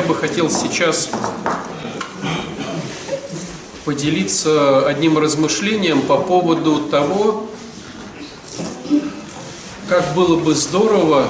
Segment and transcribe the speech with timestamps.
[0.00, 1.10] я бы хотел сейчас
[3.84, 7.50] поделиться одним размышлением по поводу того,
[9.90, 11.28] как было бы здорово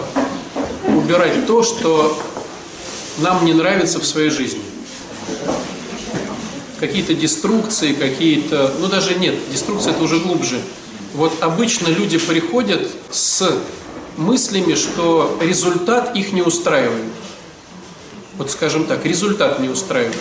[0.86, 2.16] убирать то, что
[3.18, 4.62] нам не нравится в своей жизни.
[6.78, 8.72] Какие-то деструкции, какие-то...
[8.78, 10.60] Ну, даже нет, деструкция это уже глубже.
[11.14, 13.52] Вот обычно люди приходят с
[14.16, 17.10] мыслями, что результат их не устраивает.
[18.40, 20.16] Вот скажем так, результат не устраивает.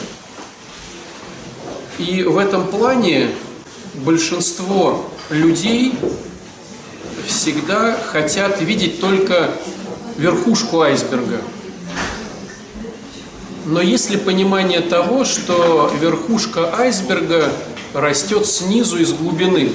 [2.00, 3.30] И в этом плане
[3.94, 5.94] большинство людей
[7.26, 9.52] всегда хотят видеть только
[10.18, 11.38] верхушку айсберга.
[13.66, 17.50] Но есть ли понимание того, что верхушка айсберга
[17.94, 19.72] растет снизу из глубины?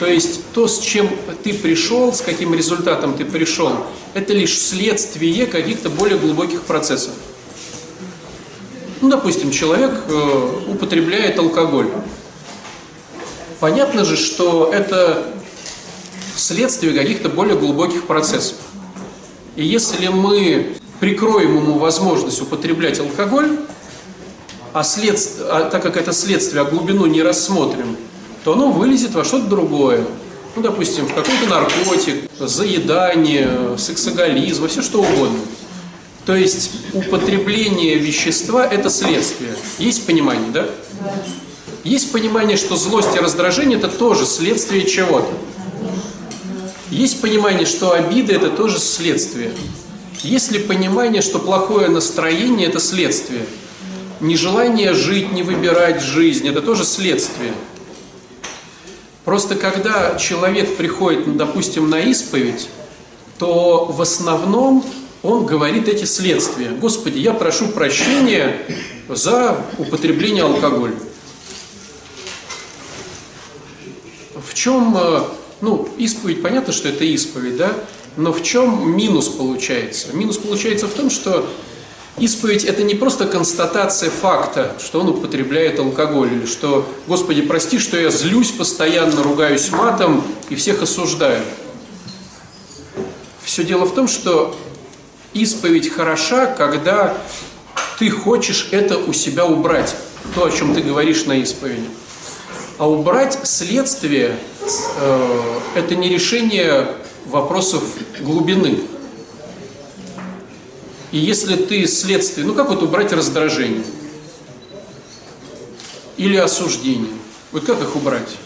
[0.00, 1.08] То есть то, с чем
[1.44, 3.70] ты пришел, с каким результатом ты пришел,
[4.12, 7.14] это лишь следствие каких-то более глубоких процессов.
[9.06, 11.88] Ну, допустим, человек э, употребляет алкоголь.
[13.60, 15.32] Понятно же, что это
[16.34, 18.56] следствие каких-то более глубоких процессов.
[19.54, 23.60] И если мы прикроем ему возможность употреблять алкоголь,
[24.72, 25.20] а, след...
[25.42, 27.96] а так как это следствие, а глубину не рассмотрим,
[28.42, 30.04] то оно вылезет во что-то другое.
[30.56, 35.38] Ну, допустим, в какой-то наркотик, заедание, сексоголизм, все что угодно.
[36.26, 39.54] То есть употребление вещества– это следствие.
[39.78, 40.68] Есть понимание, да?
[41.84, 45.32] Есть понимание, что злость и раздражение– это тоже следствие чего-то.
[46.90, 49.52] Есть понимание, что обида– это тоже следствие.
[50.22, 53.46] Есть ли понимание, что плохое настроение– это следствие?
[54.18, 57.52] Нежелание жить, не выбирать жизнь– это тоже следствие.
[59.24, 62.68] Просто когда человек приходит, допустим, на исповедь,
[63.38, 64.84] то в основном
[65.22, 66.70] он говорит эти следствия.
[66.70, 68.58] Господи, я прошу прощения
[69.08, 70.94] за употребление алкоголя.
[74.34, 75.22] В чем э,
[75.60, 77.72] ну, исповедь, понятно, что это исповедь, да?
[78.16, 80.14] Но в чем минус получается?
[80.14, 81.46] Минус получается в том, что
[82.18, 87.98] исповедь– это не просто констатация факта, что он употребляет алкоголь, или что, Господи, прости, что
[87.98, 91.42] я злюсь постоянно, ругаюсь матом и всех осуждаю.
[93.42, 94.56] Все дело в том, что
[95.42, 97.16] исповедь хороша, когда
[97.98, 99.94] ты хочешь это у себя убрать,
[100.34, 101.88] то, о чем ты говоришь на исповеди.
[102.78, 104.36] А убрать следствие
[105.00, 106.88] э,– это не решение
[107.26, 107.82] вопросов
[108.20, 108.80] глубины.
[111.12, 113.84] И если ты следствие, ну как вот убрать раздражение?
[116.16, 117.12] Или осуждение?
[117.52, 118.36] Вот как их убрать?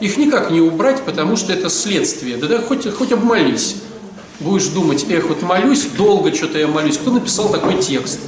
[0.00, 2.36] Их никак не убрать, потому что это следствие.
[2.36, 3.76] Да, да хоть, хоть обмолись.
[4.40, 6.96] Будешь думать, эх, вот молюсь, долго что-то я молюсь.
[6.96, 8.20] Кто написал такой текст?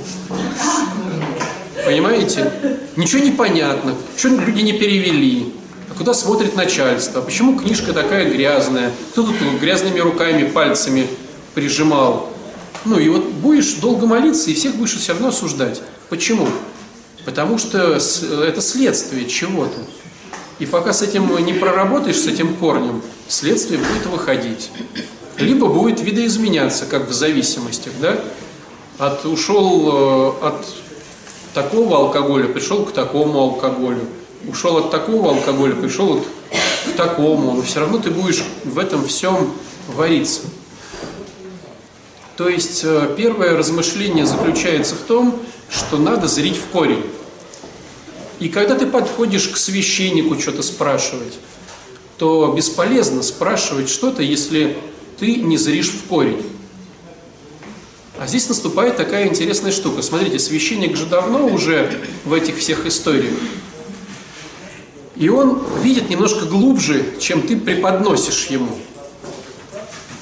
[1.84, 2.52] Понимаете?
[2.96, 3.94] Ничего не понятно.
[4.16, 5.52] Что люди не перевели?
[5.88, 7.20] А куда смотрит начальство?
[7.20, 8.90] Почему книжка такая грязная?
[9.12, 11.06] Кто тут грязными руками, пальцами
[11.54, 12.28] прижимал?
[12.84, 15.80] Ну и вот будешь долго молиться, и всех будешь все равно осуждать.
[16.08, 16.48] Почему?
[17.24, 19.78] Потому что это следствие чего-то.
[20.58, 24.70] И пока с этим не проработаешь, с этим корнем, следствие будет выходить.
[25.40, 28.18] Либо будет видоизменяться, как в зависимостях, да?
[28.98, 30.66] От, ушел э, от
[31.54, 34.06] такого алкоголя, пришел к такому алкоголю.
[34.46, 36.26] Ушел от такого алкоголя, пришел вот
[36.86, 37.54] к такому.
[37.54, 39.52] Но все равно ты будешь в этом всем
[39.88, 40.42] вариться.
[42.36, 45.40] То есть э, первое размышление заключается в том,
[45.70, 47.04] что надо зрить в корень.
[48.38, 51.38] И когда ты подходишь к священнику что-то спрашивать,
[52.16, 54.76] то бесполезно спрашивать что-то, если
[55.20, 56.42] ты не зришь в корень.
[58.18, 60.02] А здесь наступает такая интересная штука.
[60.02, 63.34] Смотрите, священник же давно уже в этих всех историях.
[65.16, 68.76] И он видит немножко глубже, чем ты преподносишь ему.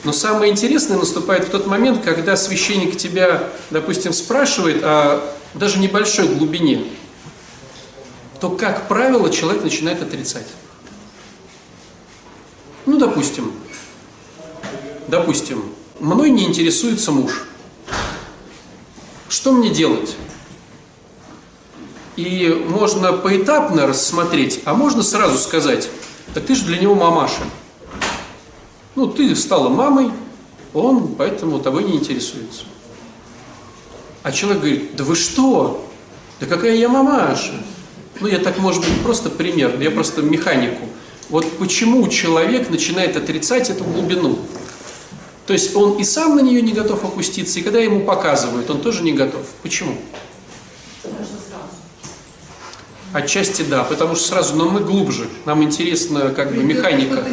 [0.05, 5.23] Но самое интересное наступает в тот момент, когда священник тебя, допустим, спрашивает о
[5.55, 6.85] даже небольшой глубине,
[8.41, 10.47] то, как правило, человек начинает отрицать.
[12.87, 13.53] Ну, допустим,
[15.09, 15.65] допустим,
[15.99, 17.45] мной не интересуется муж.
[19.29, 20.17] Что мне делать?
[22.17, 25.89] И можно поэтапно рассмотреть, а можно сразу сказать,
[26.35, 27.43] так ты же для него мамаша.
[28.95, 30.11] Ну, ты стала мамой,
[30.75, 32.65] он поэтому тобой не интересуется.
[34.23, 35.89] А человек говорит, да вы что?
[36.41, 37.53] Да какая я мамаша?
[38.21, 40.89] Ну, я так, может быть, просто пример, я просто механику.
[41.29, 44.39] Вот почему человек начинает отрицать эту глубину?
[45.49, 48.83] То есть он и сам на нее не готов опуститься, и когда ему показывают, он
[48.83, 49.47] тоже не готов.
[49.63, 49.95] Почему?
[53.15, 57.25] Отчасти да, потому что сразу, но мы глубже, нам интересна как бы механика.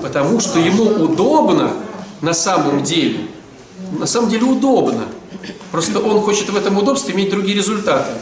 [0.00, 1.72] Потому что ему удобно
[2.20, 3.26] на самом деле.
[3.98, 5.06] На самом деле удобно.
[5.72, 8.12] Просто он хочет в этом удобстве иметь другие результаты.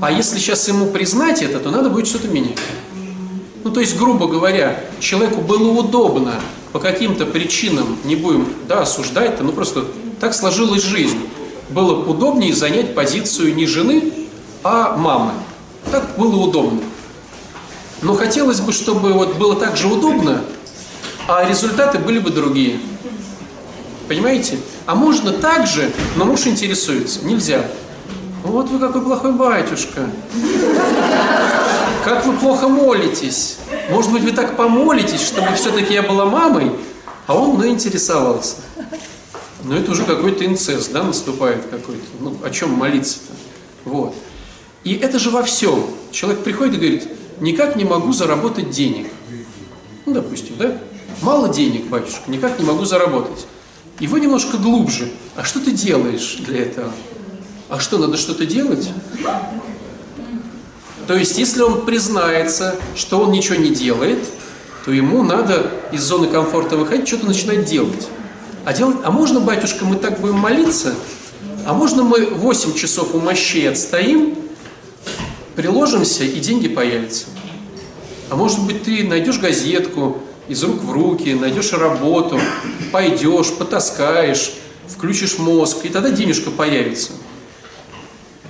[0.00, 2.60] А если сейчас ему признать это, то надо будет что-то менять.
[3.64, 6.34] Ну, то есть, грубо говоря, человеку было удобно
[6.72, 9.84] по каким-то причинам, не будем да, осуждать, ну просто
[10.20, 11.18] так сложилась жизнь.
[11.70, 14.12] Было удобнее занять позицию не жены,
[14.62, 15.32] а мамы.
[15.90, 16.80] Так было удобно.
[18.02, 20.42] Но хотелось бы, чтобы вот было так же удобно,
[21.28, 22.80] а результаты были бы другие.
[24.08, 24.58] Понимаете?
[24.86, 27.24] А можно так же, но муж интересуется.
[27.24, 27.64] Нельзя.
[28.42, 30.10] Вот вы какой плохой батюшка.
[32.04, 33.58] Как вы плохо молитесь.
[33.90, 36.72] Может быть, вы так помолитесь, чтобы все-таки я была мамой,
[37.26, 38.56] а он ну, интересовался.
[39.64, 42.04] Но это уже какой-то инцест, да, наступает какой-то.
[42.20, 43.34] Ну, о чем молиться-то?
[43.84, 44.14] Вот.
[44.84, 45.84] И это же во всем.
[46.10, 47.08] Человек приходит и говорит,
[47.40, 49.08] никак не могу заработать денег.
[50.06, 50.78] Ну, допустим, да?
[51.20, 53.46] Мало денег, батюшка, никак не могу заработать.
[53.98, 55.12] И вы немножко глубже.
[55.36, 56.90] А что ты делаешь для этого?
[57.68, 58.88] А что, надо что-то делать?
[61.10, 64.20] То есть, если он признается, что он ничего не делает,
[64.84, 68.06] то ему надо из зоны комфорта выходить, что-то начинать делать.
[68.64, 70.94] А, делать, а можно, батюшка, мы так будем молиться?
[71.66, 74.36] А можно мы 8 часов у мощей отстоим,
[75.56, 77.24] приложимся, и деньги появятся?
[78.28, 82.40] А может быть, ты найдешь газетку из рук в руки, найдешь работу,
[82.92, 84.52] пойдешь, потаскаешь,
[84.86, 87.10] включишь мозг, и тогда денежка появится.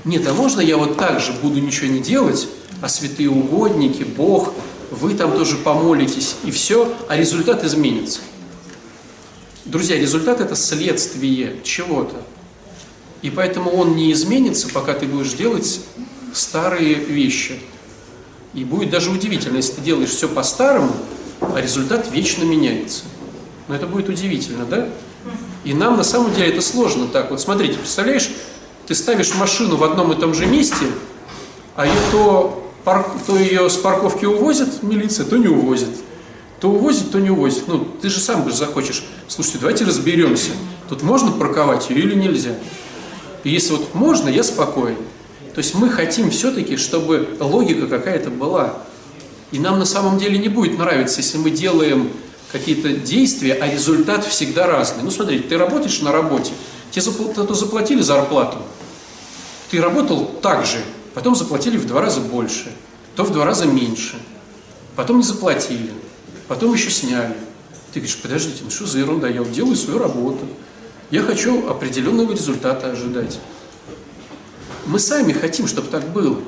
[0.04, 2.48] Нет, а можно я вот так же буду ничего не делать,
[2.80, 4.54] а святые угодники, Бог,
[4.90, 8.20] вы там тоже помолитесь, и все, а результат изменится.
[9.64, 12.16] Друзья, результат это следствие чего-то.
[13.22, 15.80] И поэтому он не изменится, пока ты будешь делать
[16.32, 17.60] старые вещи.
[18.54, 20.92] И будет даже удивительно, если ты делаешь все по-старому,
[21.40, 23.02] а результат вечно меняется.
[23.68, 24.88] Но это будет удивительно, да?
[25.64, 27.30] И нам на самом деле это сложно так.
[27.30, 28.30] Вот смотрите, представляешь,
[28.90, 30.84] ты ставишь машину в одном и том же месте,
[31.76, 32.72] а ее то,
[33.24, 35.90] то ее с парковки увозят милиция, то не увозит.
[36.58, 37.68] То увозит, то не увозит.
[37.68, 39.04] Ну, ты же сам бы захочешь.
[39.28, 40.50] Слушайте, давайте разберемся.
[40.88, 42.50] Тут можно парковать ее или нельзя?
[43.44, 44.96] И если вот можно, я спокоен.
[45.54, 48.74] То есть мы хотим все-таки, чтобы логика какая-то была.
[49.52, 52.10] И нам на самом деле не будет нравиться, если мы делаем
[52.50, 55.04] какие-то действия, а результат всегда разный.
[55.04, 56.50] Ну, смотрите, ты работаешь на работе,
[56.90, 57.02] тебе
[57.54, 58.58] заплатили зарплату,
[59.70, 60.82] ты работал так же,
[61.14, 62.72] потом заплатили в два раза больше,
[63.14, 64.16] то в два раза меньше,
[64.96, 65.92] потом не заплатили,
[66.48, 67.36] потом еще сняли.
[67.92, 70.46] Ты говоришь, подождите, ну что за ерунда, я вот делаю свою работу,
[71.10, 73.38] я хочу определенного результата ожидать.
[74.86, 76.40] Мы сами хотим, чтобы так было.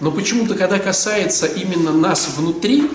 [0.00, 2.90] Но почему-то, когда касается именно нас внутри,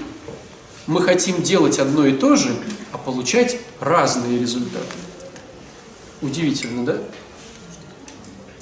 [0.85, 2.55] мы хотим делать одно и то же,
[2.91, 4.85] а получать разные результаты.
[6.21, 6.97] Удивительно, да?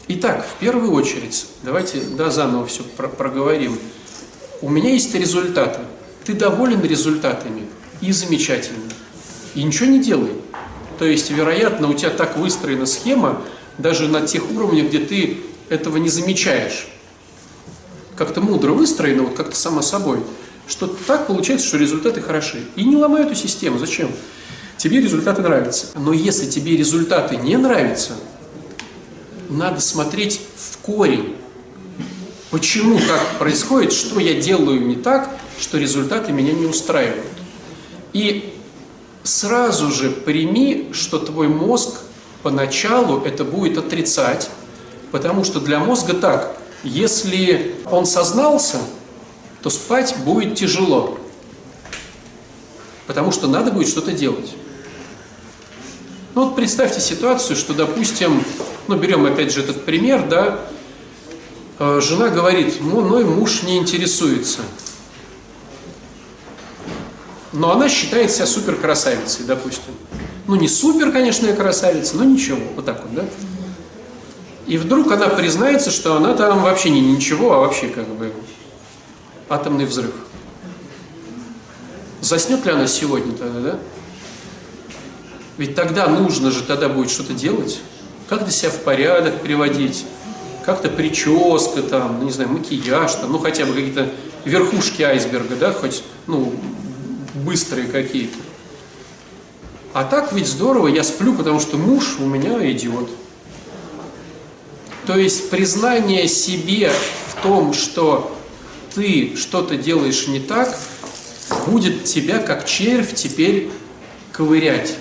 [0.09, 3.77] Итак, в первую очередь, давайте да, заново все про проговорим.
[4.61, 5.81] У меня есть результаты.
[6.23, 7.67] Ты доволен результатами
[7.99, 8.83] и замечательно.
[9.55, 10.31] И ничего не делай.
[10.99, 13.41] То есть, вероятно, у тебя так выстроена схема,
[13.77, 15.37] даже на тех уровнях, где ты
[15.69, 16.87] этого не замечаешь.
[18.15, 20.19] Как-то мудро выстроено, вот как-то само собой,
[20.67, 22.63] что так получается, что результаты хороши.
[22.75, 23.77] И не ломай эту систему.
[23.77, 24.11] Зачем?
[24.77, 25.87] Тебе результаты нравятся.
[25.95, 28.13] Но если тебе результаты не нравятся,
[29.49, 31.35] надо смотреть в корень.
[32.51, 35.29] Почему так происходит, что я делаю не так,
[35.59, 37.25] что результаты меня не устраивают.
[38.13, 38.53] И
[39.23, 42.01] сразу же прими, что твой мозг
[42.43, 44.49] поначалу это будет отрицать,
[45.11, 48.77] потому что для мозга так, если он сознался,
[49.61, 51.17] то спать будет тяжело,
[53.07, 54.55] потому что надо будет что-то делать.
[56.37, 58.43] Ну вот представьте ситуацию, что, допустим,
[58.87, 60.59] ну берем опять же этот пример, да,
[61.79, 64.59] э, жена говорит, мой муж не интересуется.
[67.53, 69.95] Но она считает себя супер красавицей, допустим.
[70.45, 73.25] Ну не супер, конечно, красавица, но ничего, вот так вот, да.
[74.67, 78.31] И вдруг она признается, что она там вообще не ничего, а вообще как бы
[79.49, 80.13] атомный взрыв.
[82.21, 83.79] Заснет ли она сегодня тогда, да?
[85.57, 87.79] Ведь тогда нужно же тогда будет что-то делать.
[88.29, 90.05] Как-то себя в порядок приводить.
[90.65, 94.09] Как-то прическа там, не знаю, макияж там, ну хотя бы какие-то
[94.45, 96.53] верхушки айсберга, да, хоть, ну,
[97.33, 98.37] быстрые какие-то.
[99.93, 103.09] А так ведь здорово, я сплю, потому что муж у меня идиот.
[105.05, 106.91] То есть признание себе
[107.29, 108.37] в том, что
[108.93, 110.77] ты что-то делаешь не так,
[111.65, 113.71] будет тебя как червь теперь
[114.31, 114.95] ковырять.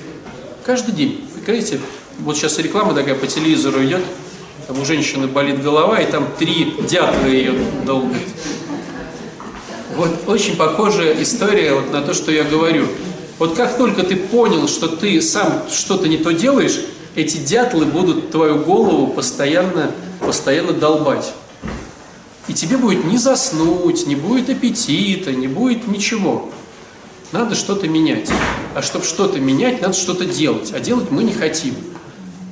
[0.66, 1.25] Каждый день.
[1.44, 1.78] Понимаете,
[2.18, 4.02] вот сейчас реклама такая по телевизору идет,
[4.66, 7.54] там у женщины болит голова, и там три дятла ее
[7.85, 8.18] долбят.
[9.94, 12.88] Вот очень похожая история вот на то, что я говорю.
[13.38, 16.80] Вот как только ты понял, что ты сам что-то не то делаешь,
[17.14, 21.32] эти дятлы будут твою голову постоянно, постоянно долбать.
[22.49, 26.50] И тебе будет не заснуть, не будет аппетита, не будет ничего.
[27.33, 28.30] Надо что-то менять.
[28.75, 30.73] А чтобы что-то менять, надо что-то делать.
[30.75, 31.75] А делать мы не хотим.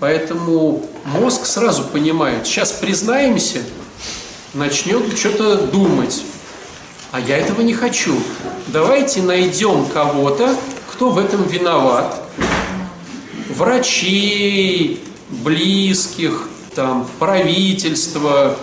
[0.01, 3.61] Поэтому мозг сразу понимает, сейчас признаемся,
[4.53, 6.23] начнет что-то думать.
[7.13, 8.15] А я этого не хочу.
[8.67, 10.57] Давайте найдем кого-то,
[10.91, 12.21] кто в этом виноват.
[13.51, 18.57] Врачей, близких, там, правительства,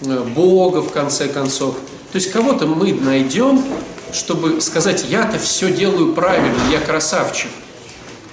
[0.00, 1.76] э, Бога, в конце концов.
[2.12, 3.64] То есть кого-то мы найдем,
[4.14, 7.50] чтобы сказать, я-то все делаю правильно, я красавчик.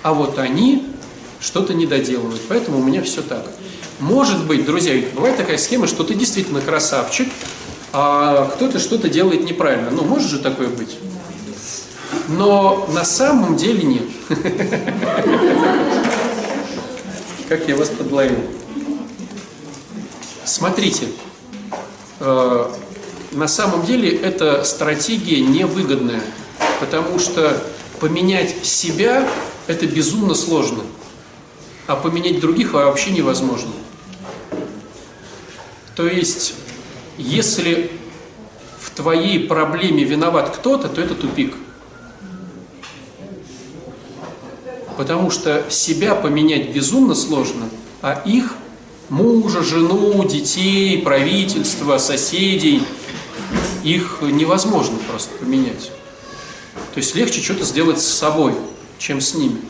[0.04, 0.88] А вот они
[1.40, 3.46] что-то не доделывают, поэтому у меня все так.
[4.00, 7.28] Может быть, друзья, бывает такая схема, что ты действительно красавчик,
[7.94, 9.92] а кто-то что-то делает неправильно.
[9.92, 10.98] Ну, может же такое быть?
[12.28, 14.04] Но на самом деле нет.
[17.50, 18.40] Как я вас подловил.
[20.46, 21.08] Смотрите,
[22.20, 22.72] э,
[23.32, 26.22] на самом деле эта стратегия невыгодная,
[26.80, 27.62] потому что
[28.00, 29.28] поменять себя–
[29.68, 30.84] это безумно сложно,
[31.88, 33.72] а поменять других вообще невозможно.
[35.96, 36.56] То есть,
[37.18, 37.92] если
[38.80, 41.56] в твоей проблеме виноват кто-то, то это тупик.
[44.98, 47.70] Потому что себя поменять безумно сложно,
[48.02, 48.56] а их
[49.10, 52.84] мужа, жену, детей, правительство, соседей–
[53.84, 55.92] их невозможно просто поменять.
[56.94, 58.56] То есть легче что-то сделать с собой,
[58.98, 59.62] чем с ними.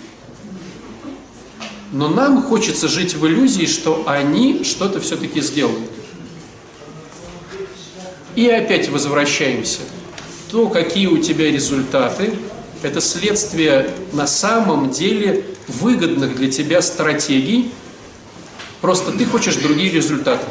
[1.91, 5.89] Но нам хочется жить в иллюзии, что они что-то все-таки сделают.
[8.35, 9.79] И опять возвращаемся.
[10.49, 12.33] То, какие у тебя результаты,
[12.81, 17.71] это следствие на самом деле выгодных для тебя стратегий.
[18.79, 20.45] Просто ты хочешь другие результаты.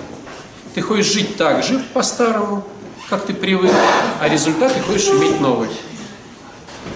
[0.74, 2.64] Ты хочешь жить так же, по-старому,
[3.10, 3.72] как ты привык,
[4.20, 5.68] а результат ты хочешь иметь новый.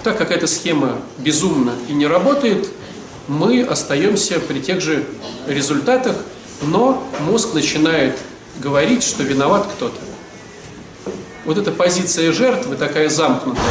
[0.05, 2.69] Так как эта схема безумна и не работает,
[3.27, 5.05] мы остаемся при тех же
[5.49, 6.17] результатах,
[6.63, 8.17] но мозг начинает
[8.61, 9.99] говорить, что виноват кто-то.
[11.45, 13.65] Вот эта позиция жертвы такая замкнутая,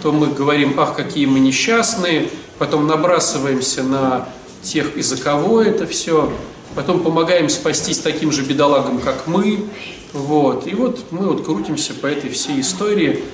[0.00, 4.28] то мы говорим, ах, какие мы несчастные, потом набрасываемся на
[4.62, 6.32] тех, из-за кого это все,
[6.76, 9.64] потом помогаем спастись таким же бедолагам, как мы,
[10.12, 10.66] вот.
[10.66, 13.24] И вот мы вот крутимся по этой всей истории.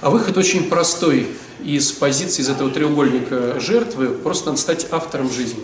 [0.00, 1.28] А выход очень простой.
[1.62, 5.62] Из позиции, из этого треугольника жертвы просто надо стать автором жизни.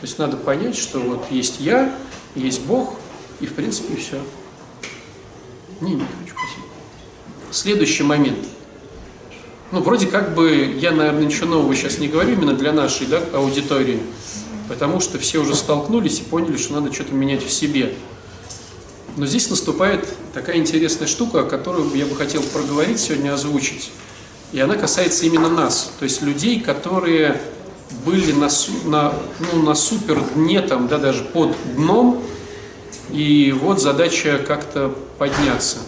[0.00, 1.92] То есть надо понять, что вот есть я,
[2.36, 2.94] есть Бог,
[3.40, 4.20] и в принципе все.
[5.80, 6.66] Не, не хочу, спасибо.
[7.50, 8.38] Следующий момент.
[9.72, 13.20] Ну, вроде как бы я, наверное, ничего нового сейчас не говорю именно для нашей да,
[13.34, 14.00] аудитории,
[14.68, 17.94] потому что все уже столкнулись и поняли, что надо что-то менять в себе.
[19.18, 23.90] Но здесь наступает такая интересная штука, которую я бы хотел проговорить сегодня, озвучить.
[24.52, 27.40] И она касается именно нас, то есть людей, которые
[28.06, 28.48] были на,
[28.84, 32.22] на, ну, на супер дне, там, да, даже под дном,
[33.10, 35.78] и вот задача как-то подняться.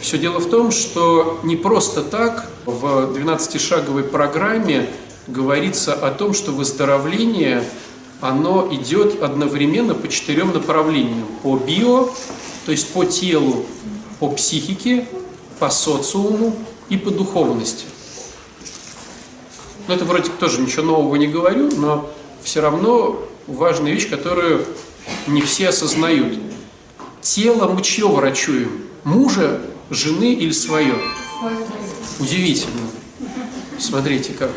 [0.00, 4.88] Все дело в том, что не просто так в 12-шаговой программе
[5.26, 7.62] говорится о том, что выздоровление
[8.20, 11.26] оно идет одновременно по четырем направлениям.
[11.42, 12.08] По био,
[12.66, 13.64] то есть по телу,
[14.18, 15.06] по психике,
[15.58, 16.56] по социуму
[16.88, 17.84] и по духовности.
[19.88, 22.10] Ну, это вроде тоже ничего нового не говорю, но
[22.42, 24.64] все равно важная вещь, которую
[25.26, 26.38] не все осознают.
[27.22, 28.84] Тело мы чье врачуем?
[29.04, 29.60] Мужа,
[29.90, 30.94] жены или свое?
[32.18, 32.82] Удивительно.
[33.78, 34.50] Смотрите как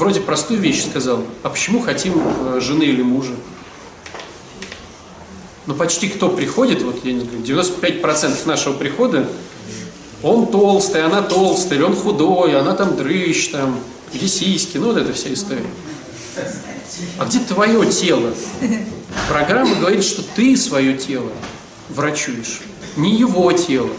[0.00, 3.34] вроде простую вещь сказал, а почему хотим э, жены или мужа?
[5.66, 9.28] Но почти кто приходит, вот я не знаю, 95% нашего прихода,
[10.22, 13.78] он толстый, она толстая, он худой, она там дрыщ, там,
[14.12, 15.66] где сиськи, ну вот эта вся история.
[17.18, 18.32] А где твое тело?
[19.28, 21.30] Программа говорит, что ты свое тело
[21.90, 22.62] врачуешь,
[22.96, 23.90] не его тело,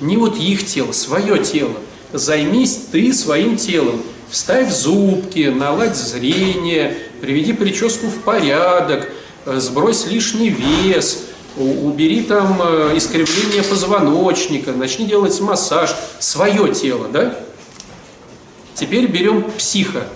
[0.00, 1.74] не вот их тело, свое тело.
[2.12, 4.00] займись ты своим телом.
[4.30, 9.08] Вставь зубки, наладь зрение, приведи прическу в порядок,
[9.44, 11.24] э, сбрось лишний вес,
[11.56, 17.38] убери там э, искривление позвоночника, начни делать массаж, свое тело, да?
[18.74, 20.06] Теперь берем психа.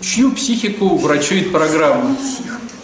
[0.00, 2.16] Чью психику врачует программа?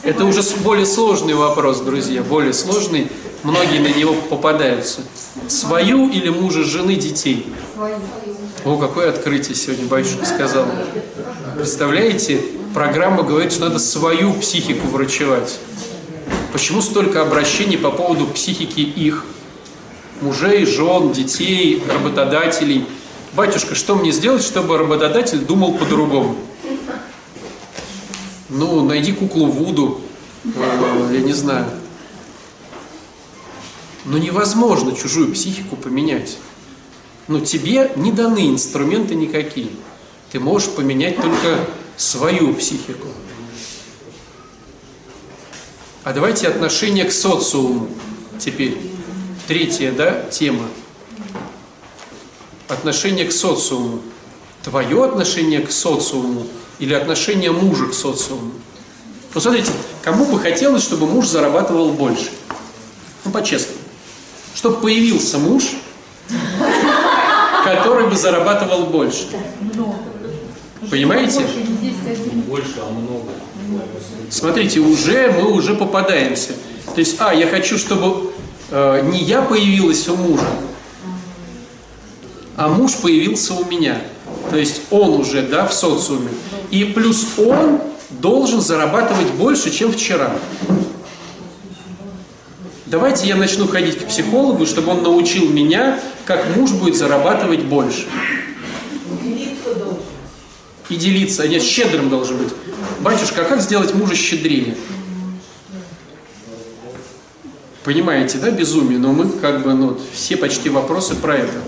[0.02, 3.08] Это уже более сложный вопрос, друзья, более сложный.
[3.44, 5.02] Многие на него попадаются.
[5.48, 7.46] Свою или мужа, жены, детей?
[7.74, 7.96] Свою.
[8.64, 10.66] О, какое открытие сегодня батюшка сказал.
[11.56, 12.40] Представляете,
[12.72, 15.58] программа говорит, что надо свою психику врачевать.
[16.52, 19.24] Почему столько обращений по поводу психики их?
[20.20, 22.86] Мужей, жен, детей, работодателей.
[23.32, 26.36] Батюшка, что мне сделать, чтобы работодатель думал по-другому?
[28.48, 30.00] Ну, найди куклу Вуду,
[30.44, 31.66] я не знаю.
[34.04, 36.36] Но невозможно чужую психику поменять.
[37.32, 39.70] Но тебе не даны инструменты никакие.
[40.30, 43.08] Ты можешь поменять только свою психику.
[46.04, 47.88] А давайте отношение к социуму
[48.38, 48.76] теперь.
[49.48, 50.66] Третья, да, тема.
[52.68, 54.02] Отношение к социуму.
[54.62, 56.46] Твое отношение к социуму
[56.80, 58.52] или отношение мужа к социуму.
[59.32, 59.70] Ну, смотрите,
[60.02, 62.28] кому бы хотелось, чтобы муж зарабатывал больше?
[63.24, 63.78] Ну, по-честному.
[64.54, 65.76] Чтобы появился муж,
[67.76, 69.26] который бы зарабатывал больше.
[70.90, 71.40] Понимаете?
[72.48, 73.30] Больше, а много.
[74.30, 76.54] Смотрите, уже мы уже попадаемся.
[76.94, 78.32] То есть, а, я хочу, чтобы
[78.70, 80.46] э, не я появилась у мужа,
[82.56, 84.00] а муж появился у меня.
[84.50, 86.28] То есть он уже, да, в социуме.
[86.70, 90.32] И плюс он должен зарабатывать больше, чем вчера.
[92.92, 98.06] Давайте я начну ходить к психологу, чтобы он научил меня, как муж будет зарабатывать больше.
[100.90, 101.48] И делиться.
[101.48, 102.52] Нет, щедрым должен быть.
[103.00, 104.76] Батюшка, а как сделать мужа щедрее?
[107.82, 108.98] Понимаете, да, безумие?
[108.98, 111.62] Но мы как бы, ну, все почти вопросы про это.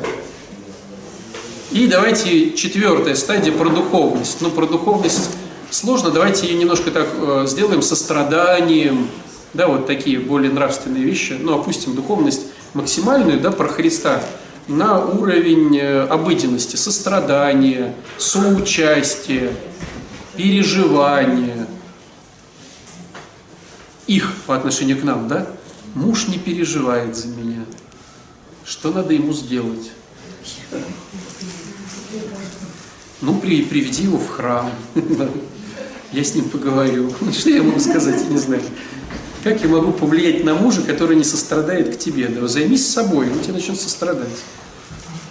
[1.70, 4.42] И давайте четвертая стадия про духовность.
[4.42, 5.30] Ну, про духовность
[5.70, 9.08] сложно, давайте ее немножко так э, сделаем состраданием,
[9.54, 14.22] да, вот такие более нравственные вещи, ну, опустим духовность максимальную, да, про Христа
[14.66, 19.52] на уровень э, обыденности, сострадания, соучастия,
[20.36, 21.66] переживания
[24.06, 25.46] их по отношению к нам, да?
[25.94, 27.64] Муж не переживает за меня.
[28.64, 29.92] Что надо ему сделать?
[33.20, 34.70] Ну, при, приведи его в храм.
[36.12, 37.12] Я с ним поговорю.
[37.32, 38.62] Что я могу сказать, я не знаю.
[39.44, 42.28] Как я могу повлиять на мужа, который не сострадает к тебе?
[42.28, 44.38] Да займись собой, он тебе начнет сострадать.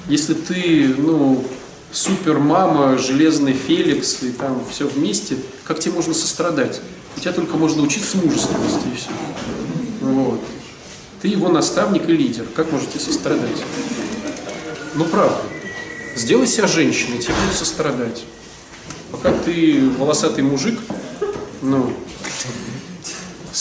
[0.08, 1.44] Если ты, ну,
[1.92, 6.80] супер мама, железный Феликс, и там все вместе, как тебе можно сострадать?
[7.18, 9.10] У тебя только можно учиться мужественности и все.
[10.02, 10.42] Вот.
[11.24, 12.46] Ты его наставник и лидер.
[12.56, 13.64] Как можете сострадать?
[14.94, 15.42] Ну, правда.
[16.16, 18.26] Сделай себя женщиной, тебе будут сострадать.
[19.10, 20.80] Пока ты волосатый мужик,
[21.64, 21.92] ну,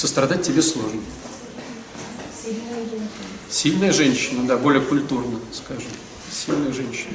[0.02, 1.00] сострадать тебе сложно.
[3.48, 5.90] Сильная женщина, да, более культурно, скажем.
[6.32, 7.12] Сильная женщина.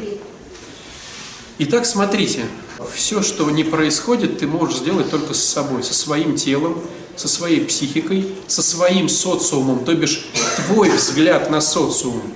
[1.59, 2.45] Итак, смотрите,
[2.93, 6.81] все, что не происходит, ты можешь сделать только с собой, со своим телом,
[7.17, 12.21] со своей психикой, со своим социумом, то бишь твой взгляд на социум–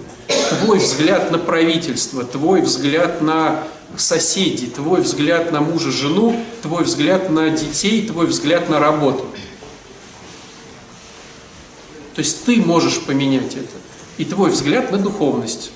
[0.49, 3.63] твой взгляд на правительство, твой взгляд на
[3.95, 9.25] соседей, твой взгляд на мужа, жену, твой взгляд на детей, твой взгляд на работу.
[12.15, 13.77] То есть ты можешь поменять это.
[14.17, 15.71] И твой взгляд на духовность,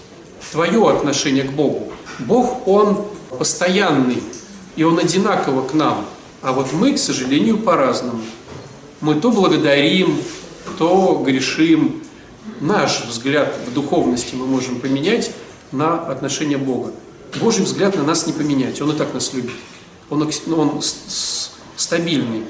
[0.51, 1.91] твое отношение к Богу.
[2.19, 3.05] Бог, Он
[3.37, 4.21] постоянный,
[4.75, 6.05] и Он одинаково к нам.
[6.41, 8.21] А вот мы, к сожалению, по-разному.
[9.01, 10.17] Мы то благодарим,
[10.77, 12.03] то грешим,
[12.59, 15.31] наш взгляд в духовности мы можем поменять
[15.71, 16.91] на отношение Бога.
[17.39, 19.51] Божий взгляд на нас не поменять, Он и так нас любит.
[20.09, 20.81] Он, он
[21.75, 22.43] стабильный,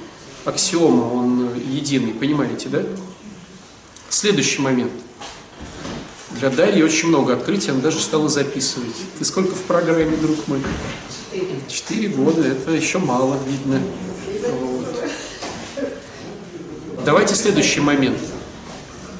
[0.43, 2.84] аксиома, он единый, понимаете, да?
[4.09, 4.91] Следующий момент.
[6.39, 8.95] Для Дарьи очень много открытий, она даже стала записывать.
[9.17, 10.61] Ты сколько в программе, друг мой?
[11.67, 13.81] Четыре года, это еще мало, видно.
[14.59, 14.95] Вот.
[17.05, 18.17] Давайте следующий момент–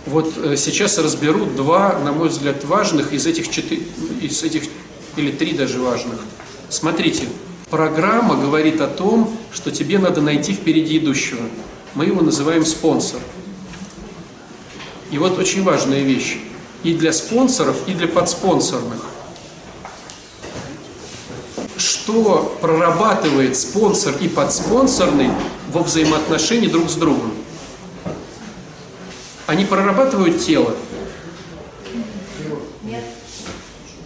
[0.05, 3.83] вот э, сейчас разберу два, на мой взгляд, важных из этих четырех,
[4.21, 4.63] из этих,
[5.15, 6.19] или три даже важных.
[6.69, 7.23] Смотрите,
[7.71, 11.41] программа говорит о том, что тебе надо найти впереди идущего.
[11.95, 13.19] Мы его называем спонсор.
[15.11, 16.37] И вот очень важная вещь.
[16.83, 19.01] И для спонсоров, и для подспонсорных.
[22.05, 25.31] что прорабатывает спонсор и подспонсорный
[25.71, 27.33] во взаимоотношении друг с другом?
[29.47, 30.75] Они прорабатывают тело?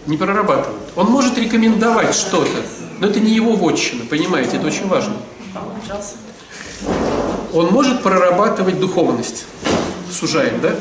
[0.06, 0.80] Не прорабатывают.
[0.96, 2.64] Он может рекомендовать что-то,
[3.00, 5.16] но это не его вотчина, понимаете, это очень важно.
[7.52, 9.44] Он может прорабатывать духовность.
[10.10, 10.74] Сужает, да?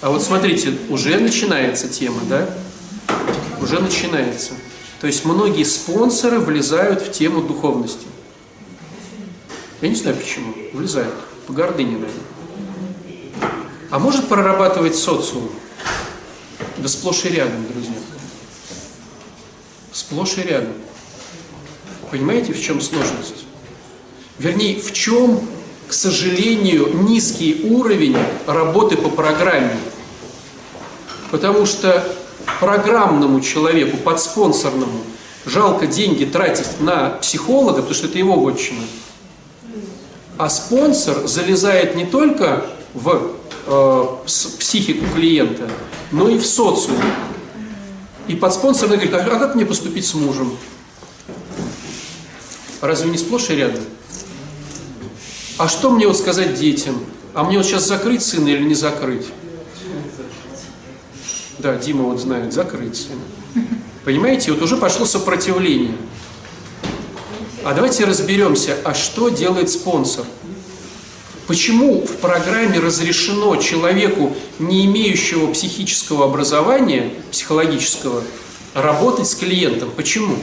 [0.00, 2.48] А вот смотрите, уже начинается тема, да?
[3.60, 4.52] Уже начинается.
[5.00, 8.06] То есть многие спонсоры влезают в тему духовности.
[9.80, 10.54] Я не знаю почему.
[10.72, 11.14] Влезают.
[11.46, 12.32] По гордыне, наверное.
[13.90, 15.50] А может прорабатывать социум?
[16.78, 17.94] Да сплошь и рядом, друзья.
[19.92, 20.72] Сплошь и рядом.
[22.10, 23.44] Понимаете, в чем сложность?
[24.38, 25.40] Вернее, в чем,
[25.88, 28.16] к сожалению, низкий уровень
[28.46, 29.76] работы по программе.
[31.30, 32.04] Потому что
[32.60, 35.00] программному человеку, подспонсорному,
[35.44, 38.82] жалко деньги тратить на психолога, потому что это его вотчина.
[40.38, 42.64] А спонсор залезает не только
[42.94, 43.32] в
[43.66, 45.68] э, психику клиента,
[46.10, 47.00] но и в социум.
[48.28, 50.56] И подспонсор говорит, а как мне поступить с мужем?
[52.80, 53.82] Разве не сплошь и рядом?
[55.58, 57.04] А что мне вот сказать детям?
[57.34, 59.26] А мне вот сейчас закрыть сына или не закрыть?
[61.58, 63.20] Да, Дима вот знает, закрыть сына.
[64.04, 65.94] Понимаете, вот уже пошло сопротивление.
[67.64, 70.26] А давайте разберемся, а что делает спонсор?
[71.46, 78.22] Почему в программе разрешено человеку, не имеющего психического образования, психологического,
[78.74, 79.90] работать с клиентом?
[79.94, 80.36] Почему?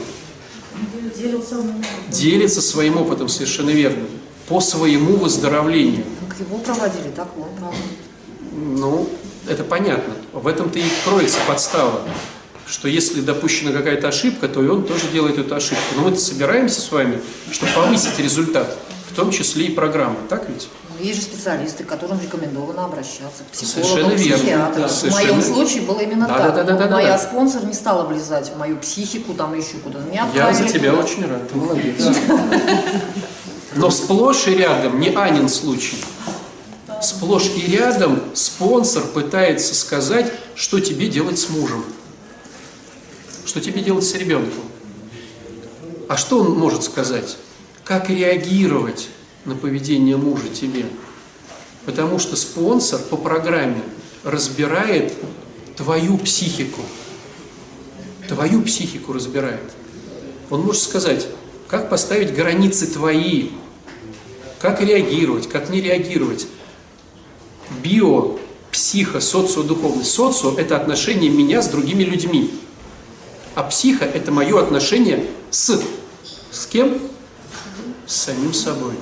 [2.08, 4.04] Делится своим опытом, совершенно верно.
[4.50, 6.04] По своему выздоровлению.
[6.28, 7.82] Как его проводили, так он проводил.
[8.52, 9.08] Ну,
[9.48, 10.12] это понятно.
[10.32, 12.02] В этом-то и кроется подстава
[12.70, 15.82] что если допущена какая-то ошибка, то и он тоже делает эту ошибку.
[15.96, 18.76] Но мы собираемся с вами, чтобы повысить результат,
[19.10, 20.68] в том числе и программы, так ведь?
[21.00, 24.82] Есть же специалисты, к которым рекомендовано обращаться, к психологам, Совершенно психиатрам.
[24.82, 26.54] Да, в моем случае было именно Да, так.
[26.54, 27.18] да, да, да, да, Моя да.
[27.18, 30.04] спонсор не стала влезать в мою психику, там еще куда-то.
[30.04, 31.02] Меня Я за тебя туда.
[31.02, 32.06] очень рад, молодец.
[33.74, 35.98] Но сплошь и рядом, не Анин случай,
[37.02, 41.84] сплошь и рядом спонсор пытается сказать, что тебе делать с мужем,
[43.44, 44.64] что тебе делать с ребенком.
[46.08, 47.36] А что он может сказать?
[47.84, 49.08] Как реагировать
[49.44, 50.86] на поведение мужа тебе?
[51.86, 53.82] Потому что спонсор по программе
[54.24, 55.14] разбирает
[55.76, 56.82] твою психику.
[58.28, 59.70] Твою психику разбирает.
[60.50, 61.28] Он может сказать,
[61.70, 63.50] как поставить границы твои,
[64.58, 66.48] как реагировать, как не реагировать.
[67.80, 68.38] Био,
[68.72, 70.10] психо, социо-духовность.
[70.10, 72.50] Социо– это отношение меня с другими людьми.
[73.54, 75.80] А психо– это мое отношение с...
[76.50, 76.98] С кем?
[78.04, 78.94] С самим собой.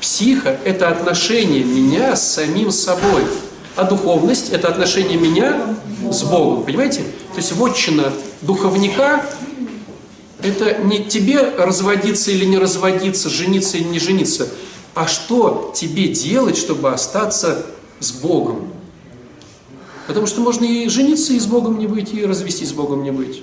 [0.00, 3.22] Психо– это отношение меня с самим собой.
[3.76, 5.76] А духовность– это отношение меня
[6.10, 6.64] с Богом.
[6.64, 7.02] Понимаете?
[7.02, 9.26] То есть вотчина духовника–
[10.44, 14.48] это не тебе разводиться или не разводиться, жениться или не жениться,
[14.94, 17.64] а что тебе делать, чтобы остаться
[17.98, 18.70] с Богом.
[20.06, 23.10] Потому что можно и жениться и с Богом не быть, и развестись с Богом не
[23.10, 23.42] быть.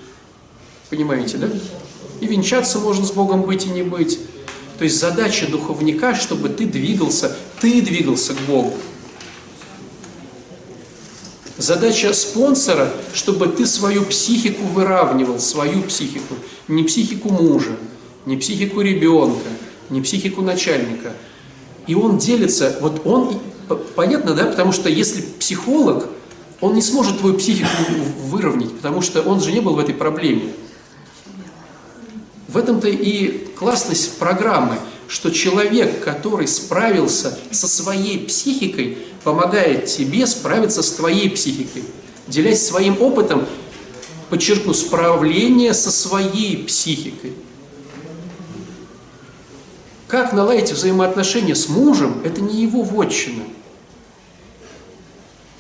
[0.92, 1.50] Понимаете, да?
[2.20, 4.20] И венчаться можно с Богом быть и не быть.
[4.78, 8.74] То есть задача духовника, чтобы ты двигался, ты двигался к Богу.
[11.62, 16.34] Задача спонсора, чтобы ты свою психику выравнивал, свою психику.
[16.68, 17.76] Не психику мужа,
[18.26, 19.48] не психику ребенка,
[19.92, 21.14] не психику начальника.
[21.86, 23.40] И он делится, вот он,
[23.96, 26.08] понятно, да, потому что если психолог,
[26.62, 27.70] он не сможет твою психику
[28.26, 30.54] выровнять, потому что он же не был в этой проблеме.
[32.48, 40.82] В этом-то и классность программы, что человек, который справился со своей психикой, помогает тебе справиться
[40.82, 41.84] с твоей психикой,
[42.28, 43.46] делясь своим опытом,
[44.30, 47.34] подчеркну, справление со своей психикой.
[50.08, 53.44] Как наладить взаимоотношения с мужем, это не его вотчина.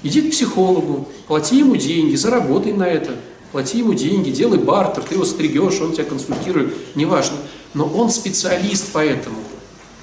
[0.04, 3.15] Иди к психологу, плати ему деньги, заработай на это,
[3.52, 7.38] плати ему деньги, делай бартер, ты его стригешь, он тебя консультирует, неважно.
[7.74, 9.38] Но он специалист по этому.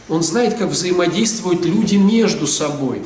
[0.09, 3.03] Он знает, как взаимодействуют люди между собой.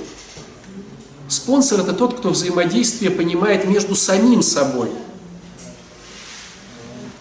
[1.33, 4.91] Спонсор– это тот, кто взаимодействие понимает между самим собой.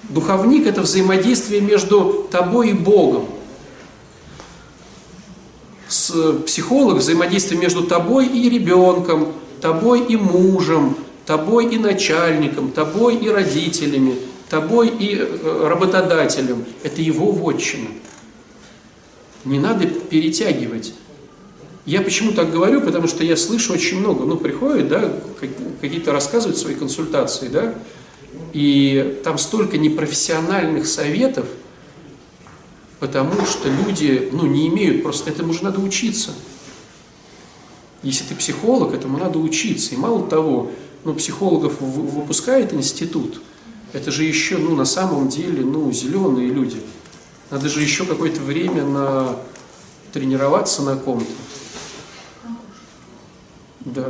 [0.09, 3.27] Духовник– это взаимодействие между тобой и Богом.
[5.87, 13.29] С- Психолог– взаимодействие между тобой и ребенком, тобой и мужем, тобой и начальником, тобой и
[13.29, 14.17] родителями,
[14.49, 16.65] тобой и э, работодателем.
[16.83, 17.87] Это его вотчина.
[19.45, 20.95] Не надо перетягивать.
[21.85, 22.81] Я почему так говорю?
[22.81, 24.25] Потому что я слышу очень много.
[24.25, 25.11] Ну, приходят, да,
[25.81, 27.73] какие-то рассказывают свои консультации, да,
[28.53, 31.45] и там столько непрофессиональных советов,
[32.99, 36.31] потому что люди, ну, не имеют, просто этому же надо учиться.
[38.03, 39.95] Если ты психолог, этому надо учиться.
[39.95, 40.71] И мало того,
[41.03, 43.41] ну, психологов выпускает институт,
[43.93, 46.77] это же еще, ну, на самом деле, ну, зеленые люди.
[47.49, 49.35] Надо же еще какое-то время на
[50.13, 51.31] тренироваться на ком-то.
[53.85, 54.09] Да.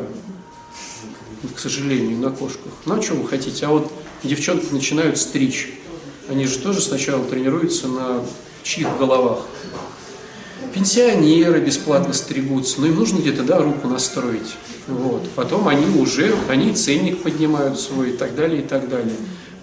[1.55, 2.71] К сожалению, на кошках.
[2.85, 3.65] Ну, а что вы хотите?
[3.65, 3.91] А вот
[4.23, 5.73] девчонки начинают стричь.
[6.29, 8.23] Они же тоже сначала тренируются на
[8.63, 9.45] чьих головах.
[10.73, 14.55] Пенсионеры бесплатно стригутся, но им нужно где-то, да, руку настроить.
[14.87, 15.27] Вот.
[15.35, 19.15] Потом они уже, они ценник поднимают свой и так далее, и так далее.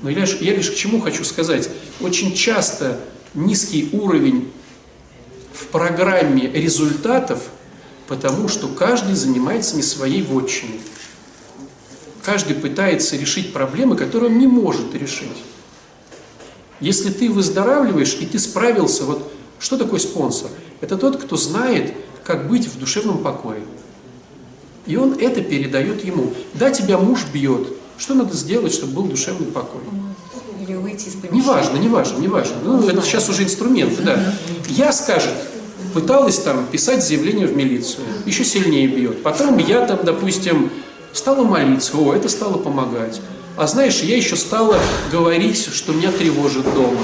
[0.03, 1.71] Но я, я лишь к чему хочу сказать.
[2.01, 3.01] Очень часто
[3.35, 4.51] низкий уровень
[5.53, 7.43] в программе результатов,
[8.09, 10.81] потому что каждый занимается не своей вотчиной.
[12.25, 15.29] Каждый пытается решить проблемы, которые он не может решить.
[16.81, 20.51] Если ты выздоравливаешь и ты справился, вот что такое спонсор?
[20.81, 21.95] Это тот, кто знает,
[22.25, 23.63] как быть в душевном покое.
[24.87, 26.33] И он это передает ему.
[26.55, 27.69] Да, тебя муж бьет.
[27.99, 29.83] Что надо сделать, чтобы был душевный покой?
[30.61, 31.43] Или выйти из помещения.
[31.43, 32.57] Неважно, неважно, неважно.
[32.63, 34.35] Ну, это сейчас уже инструменты, да.
[34.69, 35.35] Я, скажет,
[35.95, 39.23] пыталась там писать заявление в милицию, еще сильнее бьет.
[39.23, 40.71] Потом я там, допустим,
[41.13, 43.21] стала молиться, о, это стало помогать.
[43.57, 44.79] А знаешь, я еще стала
[45.11, 47.01] говорить, что меня тревожит дома.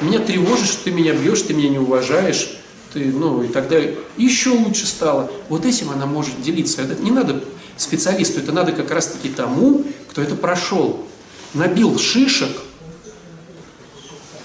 [0.00, 2.56] Меня тревожит, что ты меня бьешь, ты меня не уважаешь,
[2.92, 3.96] ты, ну и далее.
[4.16, 5.30] Еще лучше стало.
[5.48, 6.82] Вот этим она может делиться.
[6.82, 7.42] Это не надо
[7.76, 11.04] специалисту, это надо как раз-таки тому, кто это прошел.
[11.52, 12.50] Набил шишек,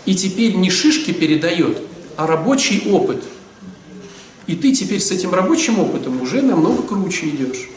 [0.06, 1.78] и теперь не шишки передает,
[2.18, 3.24] а рабочий опыт.
[4.47, 7.69] И ты теперь с этим рабочим опытом уже намного круче идешь.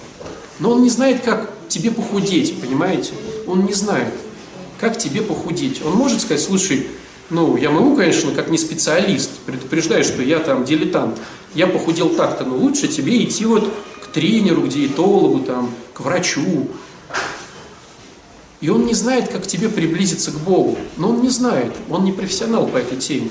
[0.59, 3.13] Но он не знает, как тебе похудеть, понимаете?
[3.47, 4.13] Он не знает,
[4.81, 5.83] как тебе похудеть.
[5.85, 6.87] Он может сказать, слушай,
[7.31, 11.19] ну, я могу, конечно, как не специалист, предупреждаю, что я там дилетант,
[11.55, 13.73] я похудел так-то, но лучше тебе идти вот
[14.03, 16.69] к тренеру, к диетологу, там, к врачу.
[18.61, 20.79] И он не знает, как тебе приблизиться к Богу.
[20.97, 23.29] Но он не знает, он не профессионал по этой теме.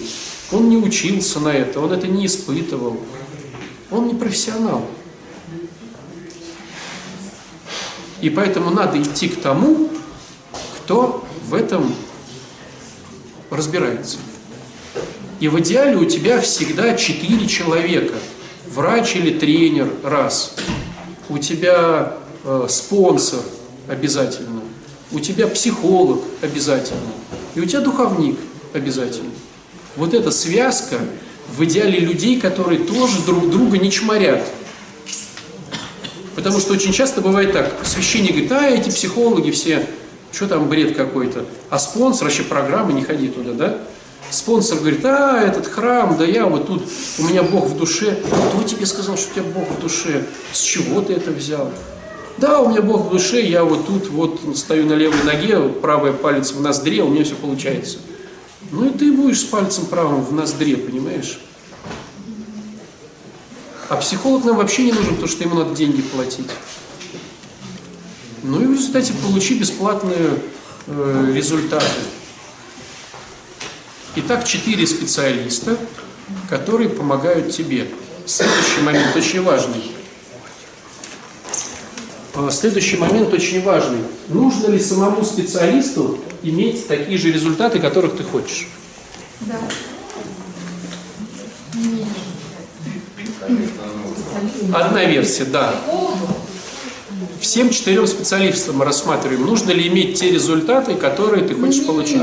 [0.52, 3.00] Он не учился на это, он это не испытывал.
[3.94, 4.86] Он не профессионал.
[8.22, 9.90] И поэтому надо идти к тому,
[10.78, 11.94] кто в этом
[13.52, 14.18] разбирается.
[15.40, 18.16] И в идеале у тебя всегда четыре человека.
[18.68, 20.56] Врач или тренер– раз.
[21.30, 23.42] У тебя э, спонсор
[23.88, 24.62] обязательно.
[25.12, 27.12] У тебя психолог обязательно.
[27.54, 28.40] И у тебя духовник
[28.74, 29.32] обязательно.
[29.96, 30.98] Вот эта связка
[31.56, 34.44] в идеале людей, которые тоже друг друга не чморят.
[36.36, 39.88] Потому что очень часто бывает так, священник говорит, а эти психологи все,
[40.32, 43.78] что там бред какой-то, а спонсор, вообще программы, не ходи туда, да?
[44.32, 46.84] Спонсор говорит, а, этот храм, да я вот тут,
[47.20, 48.18] у меня Бог в душе.
[48.50, 50.26] Кто тебе сказал, что у тебя Бог в душе?
[50.52, 51.70] С чего ты это взял?
[52.38, 56.14] Да, у меня Бог в душе, я вот тут вот стою на левой ноге, правый
[56.14, 58.00] палец в ноздре, у меня все получается.
[58.72, 61.40] Ну и ты будешь с пальцем правым в ноздре, понимаешь?
[63.90, 66.50] А психолог нам вообще не нужен, потому что ему надо деньги платить.
[68.42, 70.40] Ну и в результате получи бесплатные
[70.88, 71.86] э, результаты.
[74.16, 75.78] Итак, четыре специалиста,
[76.50, 77.88] которые помогают тебе.
[78.26, 79.92] Следующий момент очень важный.
[82.36, 84.00] А, следующий момент очень важный.
[84.28, 88.68] Нужно ли самому специалисту иметь такие же результаты, которых ты хочешь?
[89.42, 89.60] Да.
[94.74, 95.74] Одна версия, да.
[97.40, 102.22] Всем четырем специалистам мы рассматриваем, нужно ли иметь те результаты, которые ты хочешь получить.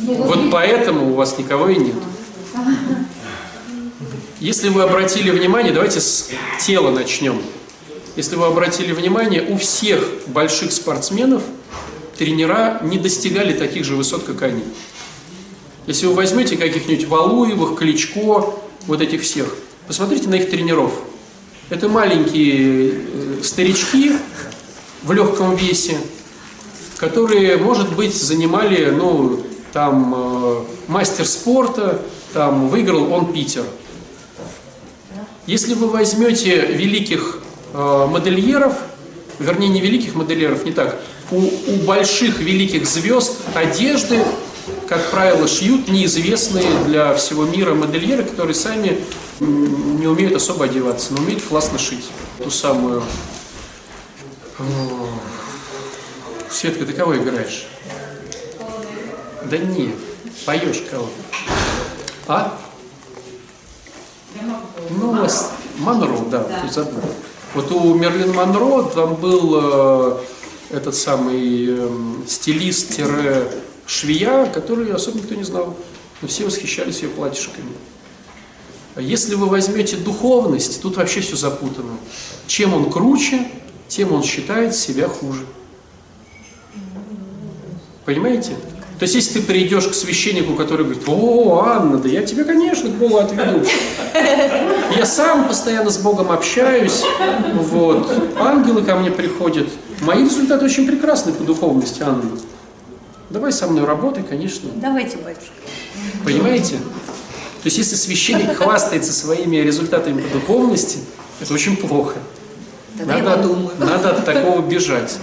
[0.00, 1.96] Вот поэтому у вас никого и нет.
[4.40, 6.28] Если вы обратили внимание, давайте с
[6.60, 7.40] тела начнем.
[8.14, 11.42] Если вы обратили внимание, у всех больших спортсменов
[12.18, 14.62] тренера не достигали таких же высот, как они.
[15.86, 18.54] Если вы возьмете каких-нибудь Валуевых, Кличко,
[18.86, 19.54] вот этих всех,
[19.86, 20.92] посмотрите на их тренеров.
[21.70, 24.12] Это маленькие э, старички
[25.02, 25.96] в легком весе,
[26.98, 32.02] которые, может быть, занимали, ну, там, э, мастер спорта,
[32.34, 33.64] там, выиграл он Питер.
[35.46, 37.41] Если вы возьмете великих
[37.72, 38.74] модельеров,
[39.38, 41.00] вернее, не великих модельеров, не так.
[41.30, 44.22] У, у больших великих звезд одежды,
[44.88, 49.00] как правило, шьют неизвестные для всего мира модельеры, которые сами
[49.40, 52.04] не умеют особо одеваться, но умеют классно шить.
[52.42, 53.02] Ту самую...
[56.50, 57.64] Светка, ты кого играешь?
[59.44, 59.94] Да не,
[60.44, 61.08] поешь кого?
[62.28, 62.58] А?
[64.90, 65.28] Ну,
[65.78, 67.00] Монро, да, ты забыл.
[67.54, 70.16] Вот у Мерлин Монро там был э,
[70.70, 75.76] этот самый эм, стилист-швея, который особо никто не знал.
[76.22, 77.72] Но все восхищались ее платьишками.
[78.94, 81.98] А Если вы возьмете духовность, тут вообще все запутано.
[82.46, 83.46] Чем он круче,
[83.88, 85.44] тем он считает себя хуже.
[88.06, 88.56] Понимаете?
[89.02, 92.88] То есть, если ты придешь к священнику, который говорит, о, Анна, да я тебя, конечно,
[92.88, 93.66] к Богу отведу.
[94.96, 97.02] Я сам постоянно с Богом общаюсь,
[97.52, 98.08] вот.
[98.38, 99.66] ангелы ко мне приходят.
[100.02, 102.30] Мои результаты очень прекрасны по духовности, Анна.
[103.28, 104.70] Давай со мной работай, конечно.
[104.76, 105.50] Давайте, батюшка.
[106.24, 106.76] Понимаете?
[106.76, 111.00] То есть, если священник хвастается своими результатами по духовности,
[111.40, 112.18] это очень плохо.
[113.00, 113.48] Я Надо,
[113.80, 115.18] надо от такого бежать.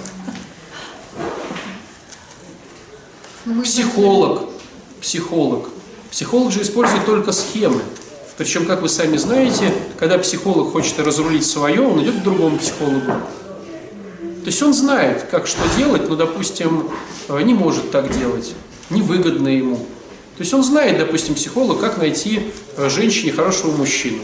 [3.63, 4.49] Психолог.
[5.01, 5.69] Психолог.
[6.11, 7.81] Психолог же использует только схемы.
[8.37, 13.05] Причем, как вы сами знаете, когда психолог хочет разрулить свое, он идет к другому психологу.
[13.07, 16.89] То есть он знает, как что делать, но, допустим,
[17.27, 18.53] э, не может так делать,
[18.89, 19.75] невыгодно ему.
[19.75, 24.21] То есть он знает, допустим, психолог, как найти э, женщине хорошего мужчину.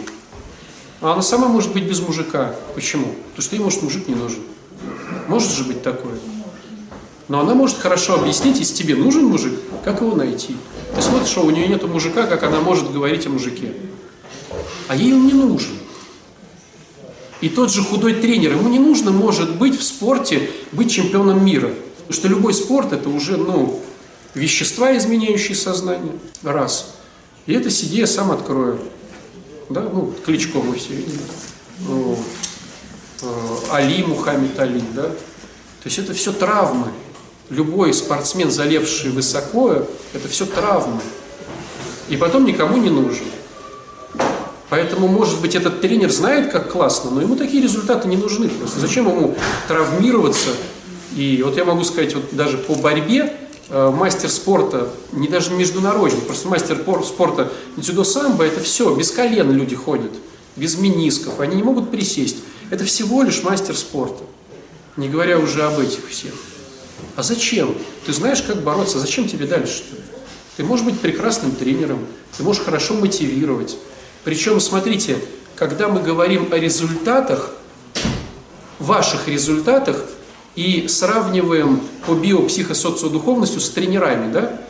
[1.01, 2.55] А она сама может быть без мужика.
[2.73, 3.07] Почему?
[3.31, 4.43] Потому что ей, может, мужик не нужен.
[5.27, 6.15] Может же быть такое.
[7.27, 10.55] Но она может хорошо объяснить, если тебе нужен мужик, как его найти.
[10.95, 13.73] Ты смотришь, что у нее нет мужика, как она может говорить о мужике.
[14.87, 15.73] А ей он не нужен.
[17.41, 21.71] И тот же худой тренер, ему не нужно, может быть, в спорте быть чемпионом мира.
[22.07, 23.81] Потому что любой спорт это уже, ну,
[24.35, 26.13] вещества, изменяющие сознание.
[26.43, 26.95] Раз.
[27.45, 28.79] И это сиди, я сам открою.
[29.69, 31.19] Да, ну, Кличко мы все видели.
[31.87, 32.17] Ну,
[33.21, 33.27] э,
[33.71, 35.03] Али, Мухаммед Али, да.
[35.03, 36.87] То есть это все травмы.
[37.49, 40.99] Любой спортсмен, залевший высоко, это все травмы.
[42.09, 43.25] И потом никому не нужен.
[44.69, 48.79] Поэтому, может быть, этот тренер знает, как классно, но ему такие результаты не нужны просто.
[48.79, 49.35] Зачем ему
[49.67, 50.49] травмироваться?
[51.15, 53.31] И вот я могу сказать, вот даже по борьбе
[53.69, 59.51] э, мастер спорта, не даже международный, просто мастер пор- спорта дзюдо-самбо, это все, без колен
[59.51, 60.11] люди ходят,
[60.55, 62.37] без менисков, они не могут присесть.
[62.71, 64.23] Это всего лишь мастер спорта,
[64.97, 66.33] не говоря уже об этих всех.
[67.15, 67.75] А зачем?
[68.05, 69.95] Ты знаешь, как бороться, зачем тебе дальше-то?
[70.57, 72.05] Ты можешь быть прекрасным тренером,
[72.37, 73.77] ты можешь хорошо мотивировать.
[74.23, 75.17] Причем, смотрите,
[75.55, 77.51] когда мы говорим о результатах,
[78.79, 80.05] ваших результатах,
[80.55, 84.61] и сравниваем по биопсихосоциодуховностью с тренерами, да,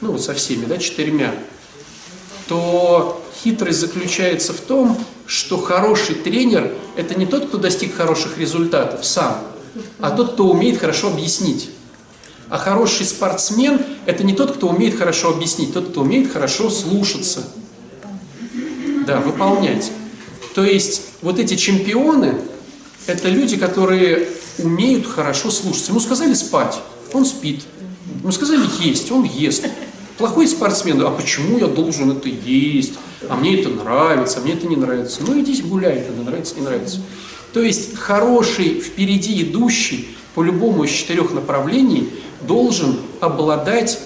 [0.00, 1.34] ну вот со всеми, да, четырьмя,
[2.48, 9.04] то хитрость заключается в том, что хороший тренер– это не тот, кто достиг хороших результатов
[9.04, 9.44] сам,
[10.00, 11.70] а тот, кто умеет хорошо объяснить.
[12.48, 17.46] А хороший спортсмен– это не тот, кто умеет хорошо объяснить, тот, кто умеет хорошо слушаться.
[19.06, 19.90] Да, выполнять.
[20.54, 22.36] То есть вот эти чемпионы–
[23.06, 25.90] это люди, которые умеют хорошо слушаться.
[25.90, 26.78] Ему сказали спать,
[27.12, 27.64] он спит.
[28.22, 29.66] Ему сказали есть, он ест.
[30.16, 32.94] Плохой спортсмен, а почему я должен это есть?
[33.28, 35.20] А мне это нравится, а мне это не нравится.
[35.24, 36.98] Ну иди гуляй, тогда нравится, не нравится.
[37.52, 42.10] То есть хороший впереди идущий по любому из четырех направлений
[42.42, 43.98] должен обладать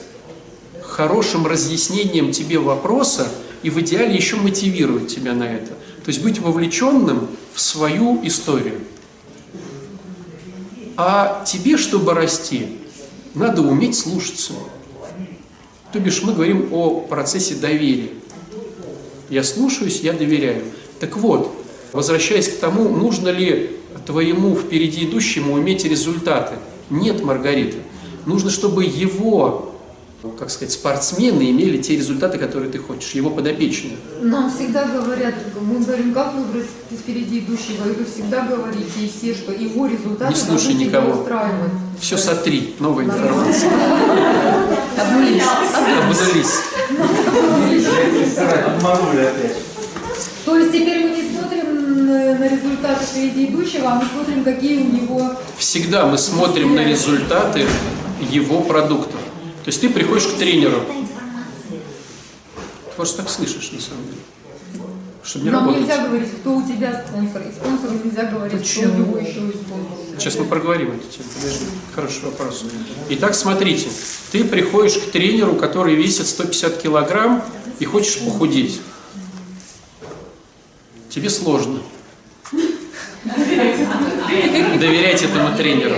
[0.83, 3.29] хорошим разъяснением тебе вопроса
[3.63, 5.73] и в идеале еще мотивировать тебя на это.
[6.05, 8.81] То есть быть вовлеченным в свою историю.
[10.97, 12.67] А тебе, чтобы расти,
[13.35, 14.53] надо уметь слушаться.
[15.93, 18.11] То бишь мы говорим о процессе доверия.
[19.31, 20.65] Я слушаюсь, я доверяю.
[21.01, 21.62] Так вот,
[21.93, 23.77] возвращаясь к тому, нужно ли
[24.07, 26.55] твоему впереди идущему иметь результаты.
[26.91, 27.79] Нет, Маргарита.
[28.27, 29.73] Нужно, чтобы его,
[30.39, 33.97] как сказать, спортсмены имели те результаты, которые ты хочешь, его подопечные.
[34.21, 39.35] Нам всегда говорят, мы говорим, как выбрать впереди идущего, и вы всегда говорите, и все,
[39.35, 41.21] что его результаты Не слушай никого.
[41.23, 41.73] устраивать.
[42.01, 43.71] Все сотри, новая информация.
[44.99, 45.43] Обнулись.
[46.01, 47.87] Обнулись.
[48.67, 49.57] Обманули опять.
[50.45, 51.32] То есть теперь мы не
[52.13, 55.37] на на результаты впереди идущего, а мы смотрим, какие у него...
[55.59, 57.67] Всегда мы смотрим на результаты
[58.21, 59.21] его продуктов.
[59.65, 60.83] То есть ты приходишь к тренеру.
[61.69, 64.19] Ты просто так слышишь, на самом деле.
[65.23, 65.83] чтобы не Нам работать.
[65.83, 69.53] нельзя говорить, кто у тебя спонсор, и спонсору нельзя говорить, кто у него еще и
[69.53, 69.99] спонсор.
[70.19, 71.29] Сейчас мы проговорим эту тему.
[71.35, 71.65] Подожди.
[71.95, 72.65] Хороший вопрос.
[73.11, 73.89] Итак, смотрите.
[74.31, 77.43] Ты приходишь к тренеру, который весит 150 килограмм,
[77.79, 78.81] и хочешь похудеть.
[81.09, 81.81] Тебе сложно.
[83.25, 85.95] Доверять этому тренеру.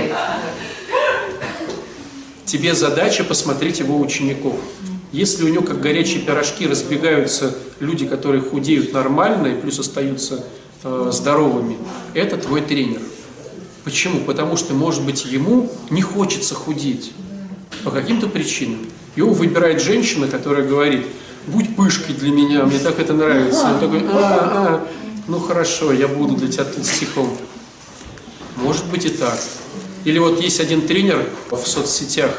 [2.44, 4.56] Тебе задача посмотреть его учеников.
[5.12, 10.44] Если у него как горячие пирожки разбегаются люди, которые худеют нормально и плюс остаются
[10.82, 11.78] э, здоровыми,
[12.14, 13.00] это твой тренер.
[13.84, 14.20] Почему?
[14.20, 17.12] Потому что, может быть, ему не хочется худеть
[17.84, 18.80] по каким-то причинам.
[19.14, 21.06] Его выбирает женщина, которая говорит,
[21.46, 23.66] будь пышкой для меня, мне так это нравится.
[23.66, 24.88] Он такой, а, а,
[25.26, 27.36] ну хорошо, я буду для тебя толстяком.
[28.56, 29.38] Может быть и так.
[30.04, 32.30] Или вот есть один тренер в соцсетях,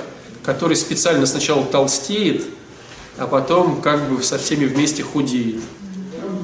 [0.43, 2.45] который специально сначала толстеет,
[3.17, 5.61] а потом как бы со всеми вместе худеет.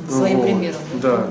[0.10, 0.44] Своим Вот.
[0.46, 0.82] примером.
[1.02, 1.28] Да.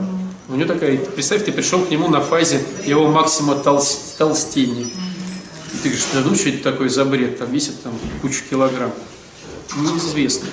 [0.49, 4.85] У него такая, представь, ты пришел к нему на фазе его максима толс- толстения.
[4.85, 7.93] И ты говоришь, да ну что это такое за бред, там весит там
[8.23, 8.93] кучу килограмм.
[9.77, 10.49] Неизвестно.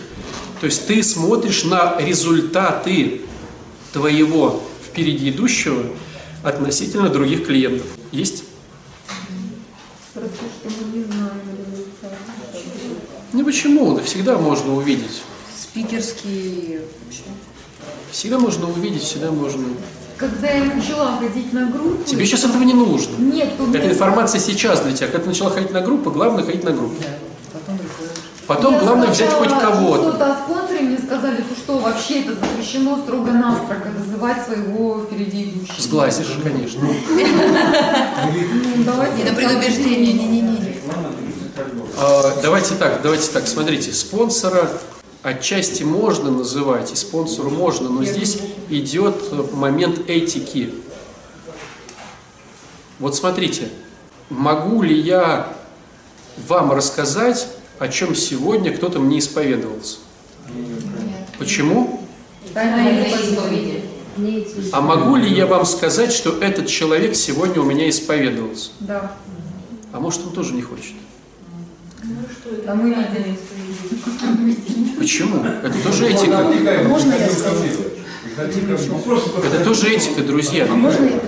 [0.60, 3.22] То есть ты смотришь на результаты
[3.97, 5.83] твоего впереди идущего
[6.43, 7.87] относительно других клиентов.
[8.11, 8.43] Есть?
[13.33, 13.95] Ну почему?
[13.95, 15.23] Да всегда можно увидеть.
[15.59, 17.23] Спикерские вообще.
[18.11, 19.63] Всегда можно увидеть, всегда можно.
[20.15, 22.03] Когда я начала ходить на группу...
[22.03, 23.17] Тебе сейчас этого не нужно.
[23.17, 25.07] Нет, Эта информация сейчас для тебя.
[25.07, 26.95] Когда ты начала ходить на группу, главное ходить на группу.
[27.01, 27.26] Да.
[28.47, 30.09] Потом Я главное взять хоть сначала кого-то.
[30.09, 35.81] Кто-то о спонсоре мне сказали, что, что вообще это запрещено строго-настрого называть своего впереди идущего.
[35.81, 36.81] Сглазишь, конечно.
[36.81, 36.93] Ну,
[38.85, 40.77] давайте Не на предубеждение, не-не-не.
[41.99, 43.47] А, давайте так, давайте так.
[43.47, 44.69] Смотрите, спонсора
[45.23, 48.39] отчасти можно называть, и спонсору можно, но здесь
[48.69, 49.15] идет
[49.53, 50.73] момент этики.
[52.99, 53.67] Вот смотрите,
[54.29, 55.53] могу ли я
[56.47, 57.47] вам рассказать,
[57.80, 59.97] о чем сегодня кто-то мне исповедовался?
[61.38, 62.01] Почему?
[64.71, 68.71] А могу ли я вам сказать, что этот человек сегодня у меня исповедовался?
[68.80, 69.15] Да.
[69.93, 70.95] А может, он тоже не хочет?
[72.67, 73.38] А мы видели.
[74.97, 75.43] Почему?
[75.43, 76.84] Это тоже этика.
[76.88, 77.63] Можно я скажу?
[78.38, 80.65] Это тоже этика, друзья.
[80.65, 81.19] можно я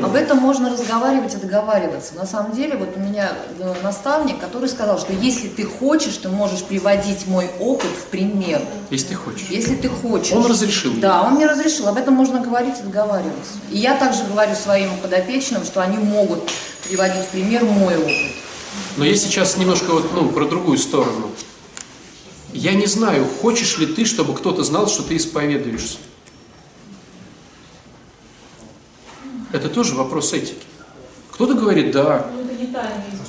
[0.00, 2.14] Да Об этом можно разговаривать и договариваться.
[2.14, 6.28] На самом деле, вот у меня э, наставник, который сказал, что если ты хочешь, ты
[6.28, 8.60] можешь приводить мой опыт в пример.
[8.90, 9.46] Если ты хочешь.
[9.48, 10.32] Если ты хочешь.
[10.32, 10.92] Он разрешил.
[10.96, 11.88] Да, он мне разрешил.
[11.88, 13.52] Об этом можно говорить и договариваться.
[13.70, 16.50] И я также говорю своим подопечным, что они могут
[16.86, 18.32] приводить в пример мой опыт.
[18.96, 21.30] Но я сейчас немножко вот, ну, про другую сторону.
[22.52, 25.98] Я не знаю, хочешь ли ты, чтобы кто-то знал, что ты исповедуешься.
[29.52, 30.54] Это тоже вопрос этики.
[31.30, 32.26] Кто-то говорит, да,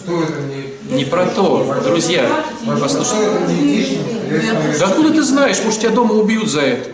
[0.04, 0.98] Что это не...
[0.98, 2.46] не про то, друзья.
[2.80, 4.00] Послушайте,
[4.30, 6.90] это да откуда ты знаешь, может тебя дома убьют за это?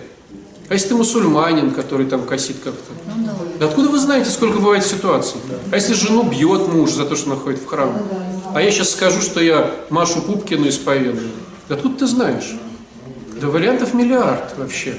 [0.67, 2.91] А если ты мусульманин, который там косит как-то?
[3.59, 5.39] Да откуда вы знаете, сколько бывает ситуаций?
[5.71, 7.91] А если жену бьет муж за то, что она ходит в храм?
[8.53, 11.29] А я сейчас скажу, что я Машу Пупкину исповедую.
[11.69, 12.55] Да откуда ты знаешь?
[13.39, 14.97] Да вариантов миллиард вообще.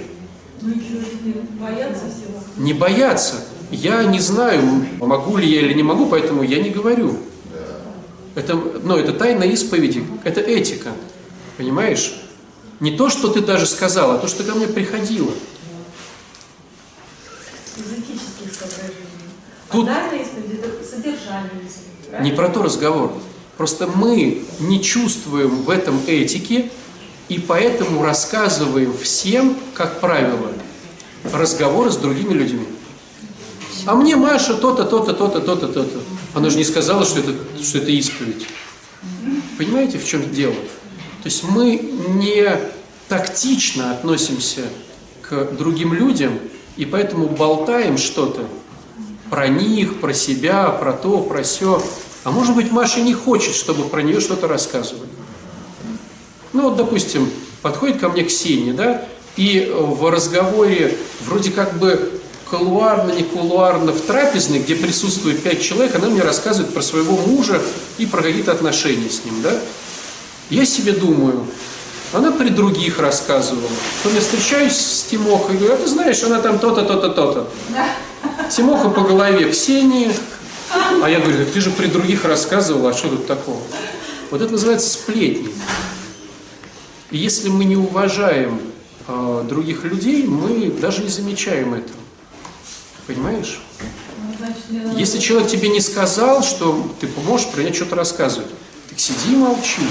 [2.57, 3.37] Не бояться.
[3.73, 4.63] Я не знаю,
[5.01, 7.19] могу ли я или не могу, поэтому я не говорю.
[8.37, 10.93] Это, ну, это тайна исповеди, это этика.
[11.57, 12.15] Понимаешь?
[12.79, 15.33] Не то, что ты даже сказала, а то, что ко мне приходило.
[19.73, 23.13] Тут- А тайная исповедь– это содержание исповеди, Не про то разговор.
[23.61, 26.71] Просто мы не чувствуем в этом этики,
[27.29, 30.51] и поэтому рассказываем всем, как правило,
[31.31, 32.67] разговоры с другими людьми.
[33.85, 36.01] А мне Маша то-то, то-то, то-то, то-то, то-то.
[36.33, 38.47] Она же не сказала, что это, что это исповедь.
[39.59, 40.55] Понимаете, в чем дело?
[41.23, 41.77] То есть мы
[42.15, 42.59] не
[43.09, 44.63] тактично относимся
[45.21, 46.39] к другим людям,
[46.79, 48.47] и поэтому болтаем что-то
[49.29, 51.85] про них, про себя, про то, про все.
[52.25, 55.09] А может быть, Маша не хочет, чтобы про нее что-то рассказывали.
[56.53, 57.31] Ну вот, допустим,
[57.63, 59.05] подходит ко мне Ксения, да,
[59.37, 65.95] и в разговоре вроде как бы кулуарно, не кулуарно, в трапезной, где присутствует пять человек,
[65.95, 67.63] она мне рассказывает про своего мужа
[67.97, 69.59] и про какие-то отношения с ним, да.
[70.51, 71.47] Я себе думаю,
[72.13, 73.71] она при других рассказывала.
[74.03, 77.49] Потом я встречаюсь с Тимохой и говорю, а ты знаешь, она там то-то, то-то, то-то.
[78.51, 80.11] Тимоха по голове Ксении,
[80.73, 83.61] а я говорю, ты же при других рассказывал, а что тут такого?
[84.31, 85.53] Вот это называется сплетни.
[87.11, 88.61] И если мы не уважаем
[89.09, 91.99] э, других людей, мы даже не замечаем этого.
[93.07, 93.61] Понимаешь?
[94.97, 98.51] Если человек тебе не сказал, что ты можешь про него что-то рассказывать,
[98.89, 99.83] так сиди и молчи.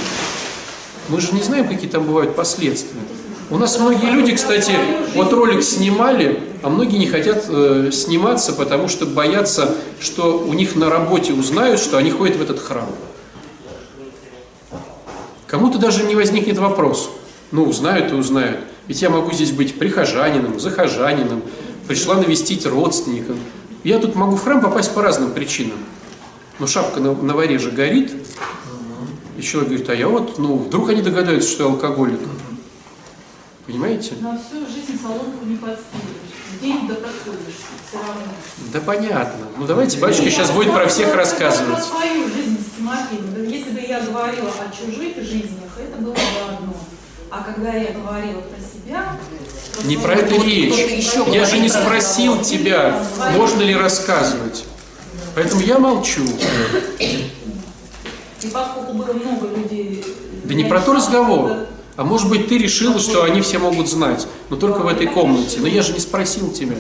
[1.10, 3.02] Мы же не знаем, какие там бывают последствия.
[3.52, 4.72] У нас многие люди, кстати,
[5.16, 10.76] вот ролик снимали, а многие не хотят э, сниматься, потому что боятся, что у них
[10.76, 12.88] на работе узнают, что они ходят в этот храм.
[15.47, 17.10] Кому-то даже не возникнет вопрос.
[17.52, 18.60] Ну, узнают и узнают.
[18.88, 21.41] Ведь я могу здесь быть прихожанином, захожанином,
[21.88, 23.36] пришла навестить родственников.
[23.84, 25.80] Я тут могу в храм попасть по разным причинам.
[26.60, 28.12] Но шапка на, на варе же горит.
[29.39, 32.20] И человек говорит, а я вот, ну, вдруг они догадаются, что я алкоголик.
[33.70, 34.16] Понимаете?
[34.22, 36.34] На всю жизнь соломку не подстелишь.
[36.60, 37.54] День да проходишь
[37.88, 38.34] все равно.
[38.74, 39.46] Да понятно.
[39.58, 41.76] Ну давайте батюшка сейчас будет про всех рассказывать.
[41.76, 43.48] Про свою жизнь с Тимофеем.
[43.48, 46.74] Если бы я говорила о чужих жизнях, это было бы одно.
[47.30, 49.20] А когда я говорила про себя...
[49.84, 51.14] Не про это речь.
[51.28, 53.04] Я же не спросил тебя,
[53.38, 54.66] можно ли рассказывать.
[55.36, 56.24] Поэтому я молчу.
[56.98, 60.04] И поскольку было много людей...
[60.46, 61.68] Да не про то разговор.
[62.00, 65.58] А может быть, ты решила, что они все могут знать, но только в этой комнате.
[65.60, 66.78] Но я же не спросил тебя.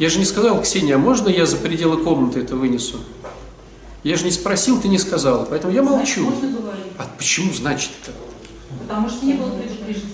[0.00, 2.98] Я же не сказал, Ксения, а можно я за пределы комнаты это вынесу?
[4.02, 6.32] Я же не спросил, ты не сказала, поэтому я молчу.
[6.98, 8.10] А почему значит-то?
[8.80, 10.10] Потому что не было предупреждения.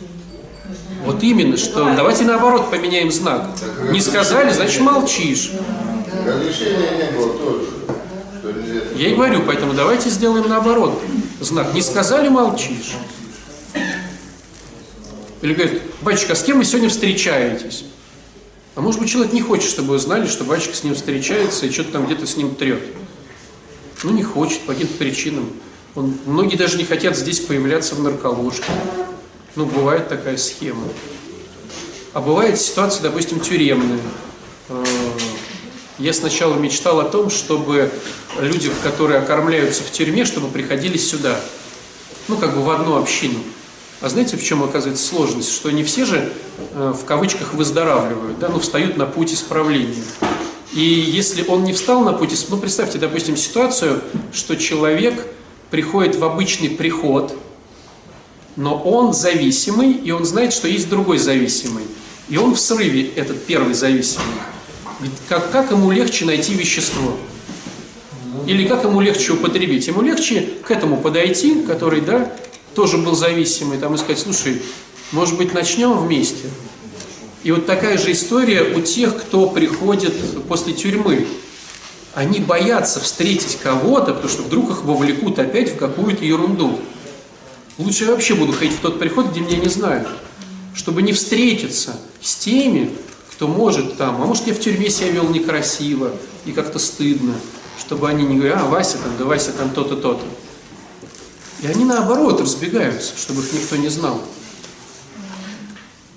[1.07, 3.47] Вот именно, что давайте наоборот поменяем знак.
[3.91, 5.53] Не сказали, значит молчишь.
[6.27, 7.67] Разрешения не было тоже.
[8.97, 11.01] Я и говорю, поэтому давайте сделаем наоборот
[11.41, 11.73] знак.
[11.73, 12.97] Не сказали, молчишь.
[15.43, 17.85] Или говорит, батюшка, а с кем вы сегодня встречаетесь?
[18.75, 21.71] А может быть, человек не хочет, чтобы вы знали, что батюшка с ним встречается и
[21.71, 22.83] что-то там где-то с ним трет.
[24.03, 25.51] Ну, не хочет по каким-то причинам.
[25.95, 28.65] Он, многие даже не хотят здесь появляться в нарколожке.
[29.57, 30.85] Ну, бывает такая схема.
[32.13, 33.99] А бывает ситуация, допустим, тюремная.
[34.69, 34.85] Э,
[35.99, 37.91] Я сначала мечтал о том, чтобы
[38.39, 41.41] люди, которые окормляются в тюрьме, чтобы приходили сюда.
[42.29, 43.41] Ну, как бы в одну общину.
[44.01, 45.53] А знаете, в чем оказывается сложность?
[45.53, 46.33] Что не все же,
[46.73, 50.03] э, в кавычках, выздоравливают, да, ну, встают на путь исправления.
[50.73, 54.01] И если он не встал на путь, ну, представьте, допустим, ситуацию,
[54.33, 55.27] что человек
[55.71, 57.37] приходит в обычный приход,
[58.57, 61.85] но он зависимый, и он знает, что есть другой зависимый.
[62.31, 64.27] И он в срыве, этот первый зависимый.
[65.01, 67.17] Ведь Как, как ему легче найти вещество?
[68.47, 69.87] Или как ему легче употребить?
[69.89, 72.33] Ему легче к этому подойти, который, да,
[72.75, 74.63] тоже был зависимый, там и сказать, слушай,
[75.13, 76.49] может быть, начнем вместе?
[77.43, 80.15] И вот такая же история у тех, кто приходит
[80.47, 81.27] после тюрьмы.
[82.15, 86.79] Они боятся встретить кого-то, потому что вдруг их вовлекут опять в какую-то ерунду.
[87.79, 90.07] Лучше я вообще буду ходить в тот приход, где меня не знают,
[90.75, 92.91] чтобы не встретиться с теми,
[93.33, 96.13] кто может там, а может я в тюрьме себя вел некрасиво
[96.45, 97.35] и как-то стыдно,
[97.79, 100.25] чтобы они не говорили, а Вася там, да Вася там то-то, то-то.
[101.63, 104.21] И они наоборот разбегаются, чтобы их никто не знал.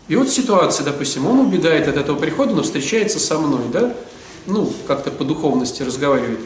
[0.07, 3.95] И вот ситуация, допустим, он убегает от этого прихода, но встречается со мной, да?
[4.45, 6.39] Ну, как-то по духовности разговаривает.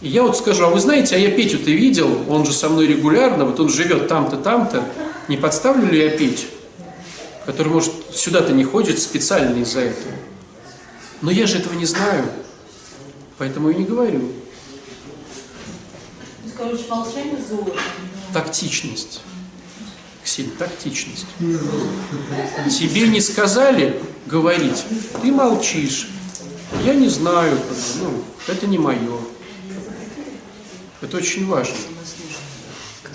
[0.00, 2.86] И я вот скажу, а вы знаете, а я Петю-то видел, он же со мной
[2.86, 4.84] регулярно, вот он живет там-то, там-то,
[5.28, 6.46] не подставлю ли я Петю,
[7.46, 10.12] который, может, сюда-то не ходит специально из-за этого.
[11.22, 12.26] Но я же этого не знаю,
[13.38, 14.20] поэтому и не говорю.
[16.56, 17.78] Короче, молчание золото.
[18.32, 19.22] Тактичность.
[20.22, 21.26] Ксения, тактичность.
[21.38, 24.84] Тебе не сказали говорить,
[25.20, 26.08] ты молчишь.
[26.84, 27.58] Я не знаю,
[28.00, 29.18] ну, это не мое.
[31.00, 31.76] Это очень важно.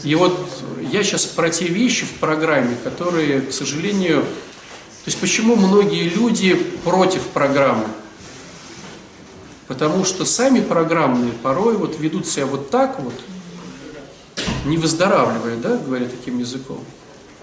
[0.04, 0.48] И вот
[0.92, 6.54] я сейчас про те вещи в программе, которые, к сожалению, то есть почему многие люди
[6.84, 7.86] против программы?
[9.70, 13.14] Потому что сами программные порой вот ведут себя вот так вот,
[14.66, 16.84] не выздоравливая, да, говоря таким языком.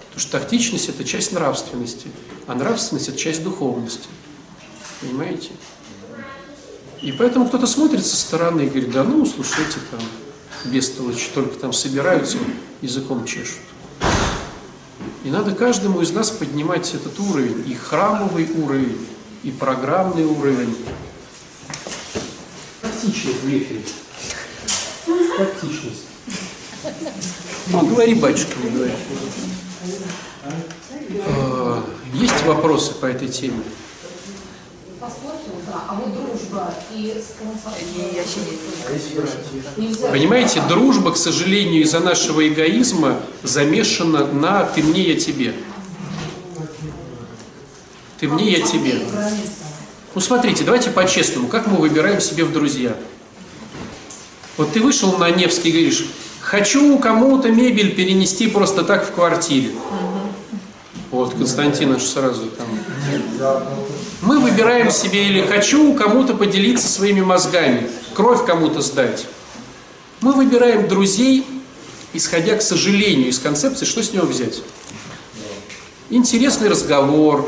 [0.09, 2.09] Потому что тактичность– это часть нравственности,
[2.45, 4.09] а нравственность– это часть духовности.
[4.99, 5.51] Понимаете?
[7.01, 10.01] И поэтому кто-то смотрит со стороны и говорит, да ну, слушайте, там,
[10.65, 12.39] бестолочи, только там собираются,
[12.81, 13.61] языком чешут.
[15.23, 19.07] И надо каждому из нас поднимать этот уровень, и храмовый уровень,
[19.43, 20.75] и программный уровень.
[23.07, 23.81] Тактичность в эфире.
[25.37, 26.03] Тактичность.
[27.67, 28.91] Ну, говори, батюшка, не говори.
[31.25, 31.83] А,
[32.13, 33.61] Есть вопросы по этой теме?
[35.01, 35.11] А.
[40.11, 45.53] Понимаете, дружба, к сожалению, из-за нашего эгоизма замешана на «ты мне, я тебе».
[48.19, 49.01] Ты мне, я тебе.
[50.17, 52.97] Ну смотрите, давайте по-честному, как мы выбираем себе в друзья?
[54.57, 56.07] Вот ты вышел на Невский и говоришь,
[56.41, 59.73] хочу кому-то мебель перенести просто так в квартире.
[61.11, 62.65] Вот, Константин аж сразу там.
[64.23, 69.27] Мы выбираем себе или хочу кому-то поделиться своими мозгами, кровь кому-то сдать.
[70.21, 71.45] Мы выбираем друзей,
[72.13, 74.63] исходя, к сожалению, из концепции, что с него взять.
[76.09, 77.47] Интересный разговор,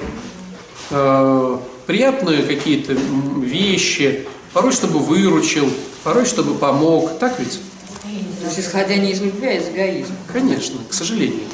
[0.91, 1.57] э,
[1.89, 5.67] приятные какие-то вещи, порой чтобы выручил,
[6.03, 7.17] порой чтобы помог.
[7.17, 7.59] Так ведь?
[8.03, 10.15] То есть исходя не из любви, а из эгоизма.
[10.31, 11.47] Конечно, к сожалению.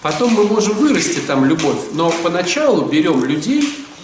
[0.00, 3.62] Потом мы можем вырасти там любовь, но поначалу берем людей,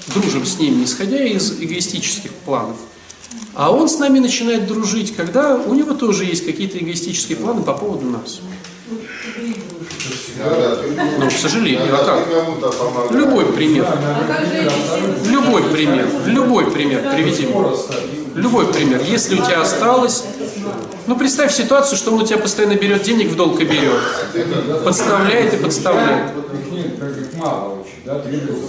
[0.08, 2.76] дружим с ними, исходя из эгоистических планов.
[3.54, 7.72] А он с нами начинает дружить, когда у него тоже есть какие-то эгоистические планы по
[7.72, 8.42] поводу нас.
[11.18, 13.12] Ну, к сожалению, а как?
[13.12, 13.86] Любой пример.
[15.26, 16.06] Любой пример.
[16.26, 17.02] Любой пример.
[17.14, 17.54] Приведи мне.
[18.34, 19.02] Любой пример.
[19.06, 20.24] Если у тебя осталось...
[21.06, 24.00] Ну, представь ситуацию, что он у тебя постоянно берет денег в долг и берет.
[24.84, 26.30] Подставляет и подставляет.
[26.30, 28.60] Их нет, как их мало очень, да, три друга.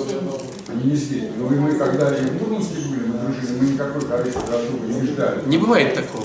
[0.68, 1.24] Они не здесь.
[1.38, 5.08] Но мы, когда и в Мурманске были, мы дружили, мы никакой корысти друг друга не
[5.08, 5.42] ждали.
[5.46, 6.24] Не бывает такого.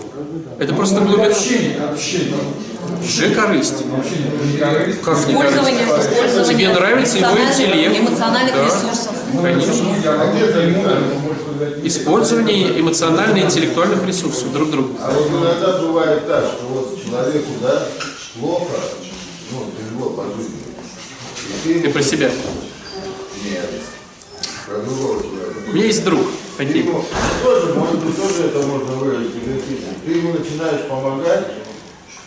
[0.58, 1.26] Это просто глубина.
[1.26, 2.34] Общение, общение.
[3.06, 3.74] Же корысть.
[3.96, 5.00] Общение, это не корысть.
[5.02, 6.08] Как не Использование, корысть?
[6.10, 7.98] использование Тебе нравится его интеллект.
[8.00, 8.64] эмоциональных Да.
[8.64, 9.12] ресурсов.
[9.42, 9.72] Конечно.
[11.84, 14.94] Использование эмоционально-интеллектуальных ресурсов друг друга.
[15.00, 17.86] А вот иногда бывает так, что вот человеку, да,
[18.38, 18.76] плохо,
[19.52, 20.56] ну, тяжело по жизни.
[21.64, 22.30] И ты Ты про себя.
[23.44, 23.70] Нет.
[24.66, 25.58] Про другого человека.
[25.70, 26.20] У меня есть друг.
[26.58, 27.04] Ему,
[27.44, 29.32] тоже, может быть, тоже это можно выразить.
[30.06, 31.46] Ты ему начинаешь помогать.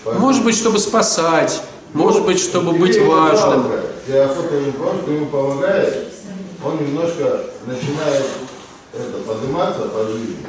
[0.06, 1.62] Может быть, чтобы спасать.
[1.94, 3.64] Может быть, чтобы быть важным.
[3.64, 3.82] жалко.
[4.06, 5.94] Тебе охота ему ему помогаешь,
[6.64, 8.26] он немножко начинает
[8.94, 10.46] это, подниматься по жизни.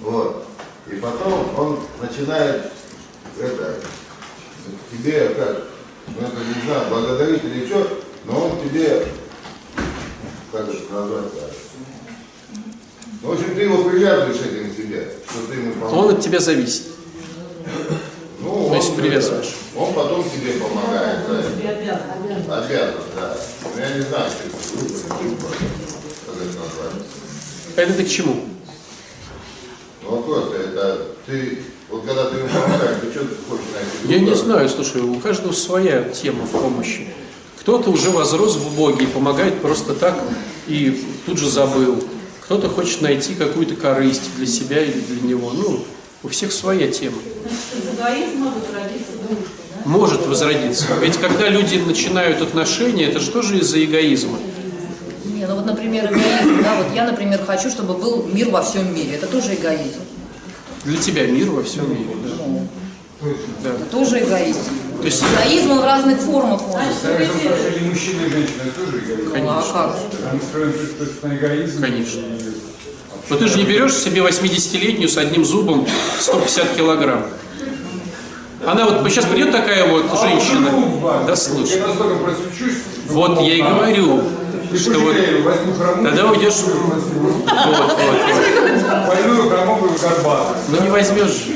[0.00, 0.44] Вот.
[0.90, 2.72] И потом он начинает
[3.38, 3.76] это,
[4.90, 5.62] тебе как,
[6.08, 9.06] ну это не знаю, благодарить или что, но он тебе,
[10.52, 11.48] как это назвать, да?
[13.20, 16.14] Ну, в общем, ты его привязываешь этим к себе, что ты ему Он помогаешь.
[16.18, 16.84] от тебя зависит.
[18.40, 19.46] Ну, То есть он, привязываешь.
[19.48, 21.18] это, Он потом тебе помогает.
[21.26, 22.58] Да.
[22.58, 23.36] Обязан, да.
[23.64, 27.02] Ну, я не знаю, что это группа, не группа, как это назвать.
[27.76, 28.36] Это ты к чему?
[30.02, 34.12] Ну, вот просто это ты, вот когда ты ему помогаешь, ты что ты хочешь найти?
[34.12, 37.08] Я не знаю, слушай, у каждого своя тема в помощи.
[37.60, 40.18] Кто-то уже возрос в Боге и помогает просто так
[40.68, 42.02] и тут же забыл.
[42.42, 45.50] Кто-то хочет найти какую-то корысть для себя или для него.
[45.52, 45.84] Ну,
[46.22, 47.18] у всех своя тема.
[47.42, 49.44] Значит, дружба,
[49.84, 49.90] да?
[49.90, 50.86] Может возродиться.
[51.00, 54.38] Ведь когда люди начинают отношения, это же тоже из-за эгоизма.
[55.24, 58.92] Не, ну вот, например, эгоизм, да, вот я, например, хочу, чтобы был мир во всем
[58.94, 59.14] мире.
[59.14, 60.00] Это тоже эгоизм.
[60.84, 62.10] Для тебя мир во всем мире.
[62.24, 63.28] Да.
[63.64, 63.70] Да.
[63.70, 64.60] Это тоже эгоизм.
[65.00, 67.00] То есть Эгоизм он в разных формах может.
[67.00, 69.32] Значит, мужчина и женщина это тоже эгоизм.
[69.36, 69.96] Ну, а как?
[70.30, 70.74] Они строят
[71.22, 71.80] эгоизм.
[71.80, 72.22] Конечно.
[73.30, 75.86] Но ты же не берешь себе 80-летнюю с одним зубом
[76.20, 77.24] 150 килограмм.
[78.66, 80.70] Она вот сейчас придет такая вот женщина,
[81.26, 81.80] да слушай,
[83.08, 84.22] вот я и говорю,
[84.76, 85.16] что вот.
[86.02, 87.04] Тогда уйдешь- вот,
[87.66, 87.98] вот,
[90.24, 90.46] вот.
[90.68, 91.46] Ну не возьмешь.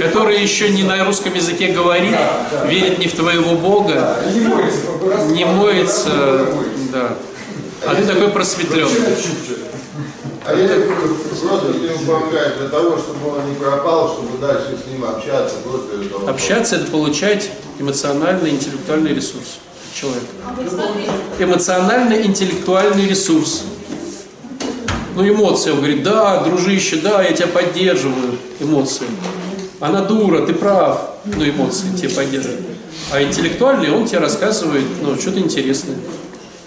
[0.00, 2.14] Который еще не на русском языке говорит,
[2.66, 4.16] верит не в твоего Бога,
[5.30, 6.46] не моется,
[6.92, 7.14] да.
[7.86, 9.16] А ты такой просветленный.
[10.46, 15.04] А я просто ему помогаешь для того, чтобы он не пропал, чтобы дальше с ним
[15.04, 16.30] общаться, просто.
[16.30, 19.58] Общаться– это получать эмоциональный, интеллектуальный ресурс
[19.94, 20.26] человека.
[20.46, 23.64] А вот смотрите, Эмоционально-интеллектуальный ресурс.
[25.14, 25.70] Ну, эмоции.
[25.70, 28.38] Он говорит, да, дружище, да, я тебя поддерживаю.
[28.60, 29.06] Эмоции.
[29.80, 31.16] Она дура, ты прав.
[31.24, 32.60] Ну, эмоции тебя поддерживают.
[33.12, 35.96] А интеллектуальный, он тебе рассказывает, ну, что-то интересное.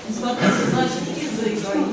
[0.08, 1.93] смотрите, значит, из-за эгоизма можно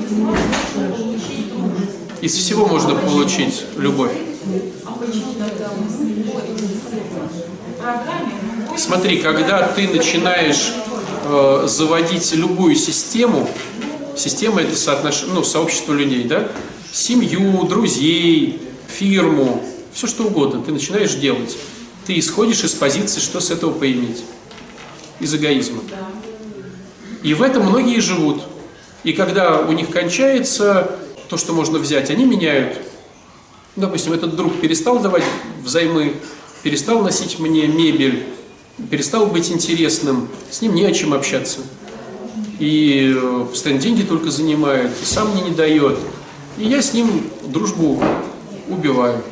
[2.21, 4.11] Из всего можно получить любовь.
[8.77, 10.71] Смотри, когда ты начинаешь
[11.25, 13.49] э, заводить любую систему,
[14.15, 15.23] система это соотнош...
[15.27, 16.47] ну, сообщество людей, да,
[16.91, 21.57] семью, друзей, фирму, все что угодно, ты начинаешь делать.
[22.05, 24.23] Ты исходишь из позиции, что с этого поиметь.
[25.19, 25.83] Из эгоизма.
[27.23, 28.41] И в этом многие живут.
[29.03, 30.99] И когда у них кончается
[31.29, 32.77] то, что можно взять, они меняют.
[33.75, 35.23] Допустим, этот друг перестал давать
[35.63, 36.15] взаймы,
[36.61, 38.25] перестал носить мне мебель,
[38.89, 41.59] перестал быть интересным, с ним не о чем общаться.
[42.59, 45.97] и э, постоянно деньги только занимает, и сам мне не дает.
[46.57, 48.03] И я с ним дружбу
[48.67, 49.23] убиваю.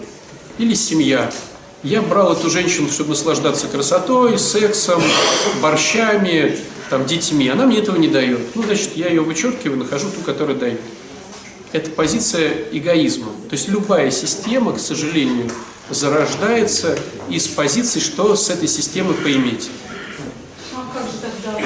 [0.57, 1.31] Или семья.
[1.83, 5.01] Я брал эту женщину, чтобы наслаждаться красотой, сексом,
[5.61, 6.57] борщами,
[6.89, 7.47] там, детьми.
[7.49, 8.55] Она мне этого не дает.
[8.55, 10.81] Ну, значит, я ее вычеркиваю, нахожу ту, которая дает.
[11.71, 13.31] Это позиция эгоизма.
[13.49, 15.49] То есть любая система, к сожалению,
[15.89, 16.97] зарождается
[17.29, 19.69] из позиции, что с этой системой поиметь.
[20.73, 21.63] А и...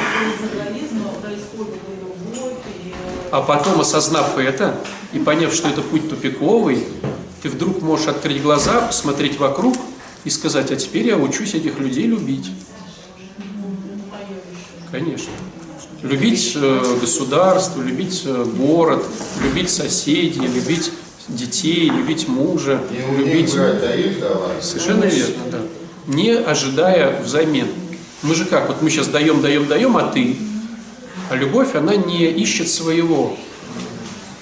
[3.32, 4.80] А потом, осознав это
[5.11, 6.86] и поняв, что это путь тупиковый,
[7.41, 9.76] ты вдруг можешь открыть глаза, посмотреть вокруг
[10.24, 12.51] и сказать, а теперь я учусь этих людей любить.
[14.94, 15.32] Конечно.
[16.04, 19.04] Любить э, государство, любить э, город,
[19.41, 20.91] любить соседей, любить
[21.28, 23.56] детей, любить мужа, И любить...
[23.56, 24.64] брать, а давать.
[24.64, 25.62] Совершенно верно, да.
[26.06, 27.70] Не ожидая взамен.
[28.22, 30.38] Мы же как, вот мы сейчас даем, даем, даем, а ты.
[31.32, 33.36] А любовь, она не ищет своего.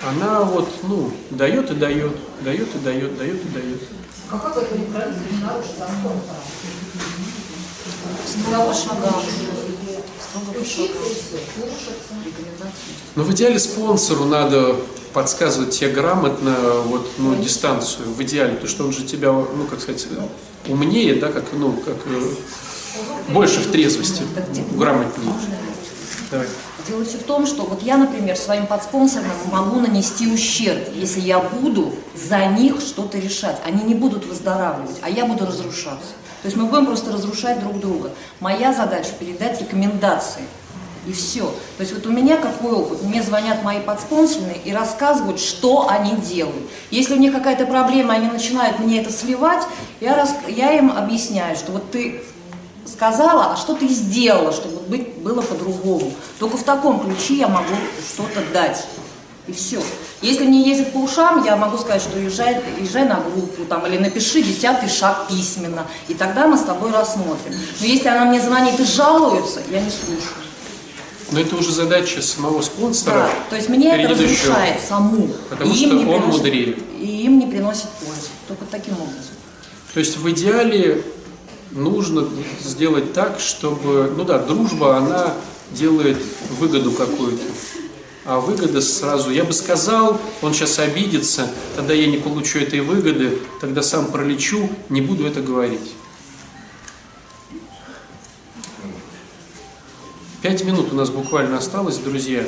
[0.06, 2.12] Она вот, ну, дает и дает,
[2.44, 3.82] дает и дает, дает и дает.
[4.30, 6.20] А как это не правильно не нарушить закон?
[8.52, 9.71] По
[10.60, 10.94] Учиться.
[13.16, 14.76] Но в идеале спонсору надо
[15.14, 16.56] подсказывать тебе грамотно
[16.86, 20.08] вот, ну, дистанцию, в идеале, потому что он же тебя, ну, как сказать,
[20.68, 22.34] умнее, да, как, ну, как э,
[23.30, 24.24] больше в трезвости,
[24.72, 25.34] грамотнее.
[26.30, 26.48] Давай.
[26.88, 31.40] Дело все в том, что вот я, например, своим подспонсорам могу нанести ущерб, если я
[31.40, 33.58] буду за них что-то решать.
[33.66, 36.14] Они не будут выздоравливать, а я буду разрушаться.
[36.42, 38.12] То есть мы будем просто разрушать друг друга.
[38.40, 40.44] Моя задача передать рекомендации.
[41.08, 41.46] И все.
[41.78, 43.02] То есть вот у меня какой опыт?
[43.02, 46.70] Мне звонят мои подспонсорные и рассказывают, что они делают.
[46.92, 49.64] Если у них какая-то проблема, они начинают мне это сливать,
[50.00, 52.22] я, рас- я им объясняю, что вот ты
[52.86, 56.12] сказала, а что ты сделала, чтобы быть, было по-другому.
[56.40, 57.74] Только в таком ключе я могу
[58.08, 58.86] что-то дать.
[59.48, 59.82] И все.
[60.22, 63.98] Если не ездит по ушам, я могу сказать, что езжай, езжай на группу там, или
[63.98, 67.54] напиши десятый шаг письменно, и тогда мы с тобой рассмотрим.
[67.80, 70.36] Но если она мне звонит и жалуется, я не слушаю.
[71.32, 73.14] Но это уже задача самого спонсора.
[73.14, 75.30] Да, то есть мне это разрушает саму.
[75.50, 76.76] Потому и что им не он приносит- мудрее.
[77.00, 78.28] И им не приносит пользы.
[78.48, 79.34] Только таким образом.
[79.94, 81.04] То есть в идеале
[81.72, 82.28] нужно
[82.62, 85.34] сделать так, чтобы, ну да, дружба, она
[85.72, 86.18] делает
[86.60, 87.44] выгоду какую-то.
[88.24, 93.40] А выгода сразу, я бы сказал, он сейчас обидится, тогда я не получу этой выгоды,
[93.60, 95.96] тогда сам пролечу, не буду это говорить.
[100.44, 102.44] Пять минут у нас буквально осталось, друзья.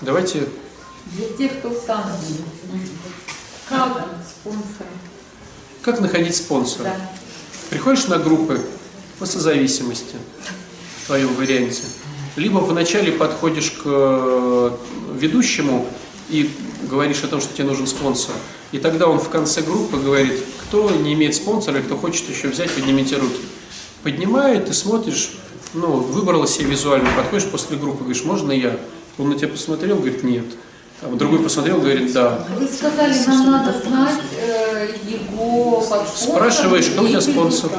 [0.00, 0.48] Давайте
[1.06, 2.04] Для тех, кто там.
[3.68, 4.86] Как спонсор?
[5.82, 6.84] Как находить спонсора?
[6.84, 7.10] Да.
[7.70, 8.60] Приходишь на группы
[9.18, 10.16] по созависимости
[11.02, 11.82] в твоем варианте.
[12.38, 14.70] Либо вначале подходишь к э,
[15.14, 15.86] ведущему
[16.30, 16.48] и
[16.88, 18.34] говоришь о том, что тебе нужен спонсор.
[18.70, 22.70] И тогда он в конце группы говорит, кто не имеет спонсора, кто хочет еще взять,
[22.70, 23.40] поднимите руки.
[24.04, 25.32] Поднимает, ты смотришь,
[25.74, 28.78] ну, выбрала себе визуально, подходишь после группы, говоришь, можно я?
[29.18, 30.44] Он на тебя посмотрел, говорит, нет.
[31.02, 32.46] А другой посмотрел, говорит, да.
[32.56, 36.36] Вы сказали, нам надо знать э, его подспонсора.
[36.36, 37.70] Спрашиваешь, кто у тебя спонсор?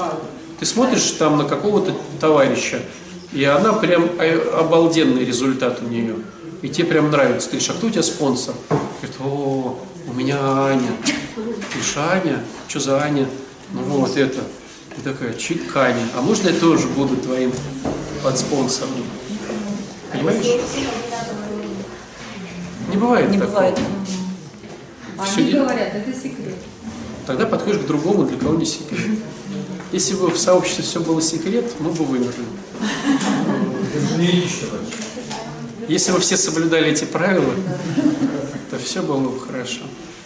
[0.59, 2.81] Ты смотришь там на какого-то товарища,
[3.31, 6.15] и она прям э, обалденный результат у нее.
[6.61, 7.49] И тебе прям нравится.
[7.49, 8.55] Ты говоришь, а кто у тебя спонсор?
[8.69, 10.91] Говорит, о, у меня Аня.
[11.05, 12.43] Ты Аня?
[12.67, 13.27] Что за Аня?
[13.71, 14.41] Ну вот это.
[14.97, 16.05] И такая, чиканя.
[16.15, 17.53] А можно я тоже буду твоим
[18.23, 18.91] подспонсором?
[20.11, 20.45] Понимаешь?
[22.89, 23.55] Не бывает Не такого.
[23.55, 23.79] бывает.
[25.25, 26.55] Всё Они говорят, это секрет.
[27.27, 29.19] Тогда подходишь к другому, для кого не секрет.
[29.91, 32.45] Если бы в сообществе все было секрет, мы бы вымерли.
[35.87, 37.53] Если бы все соблюдали эти правила,
[38.69, 39.81] то все было бы хорошо.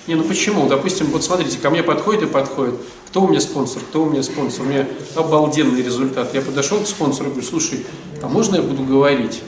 [0.06, 0.68] Не, ну почему?
[0.68, 2.76] Допустим, вот смотрите, ко мне подходит и подходит.
[3.08, 3.82] Кто у меня спонсор?
[3.84, 4.66] Кто у меня спонсор?
[4.66, 4.86] У меня
[5.16, 6.34] обалденный результат.
[6.34, 7.86] Я подошел к спонсору и говорю, слушай,
[8.22, 9.42] а можно я буду говорить?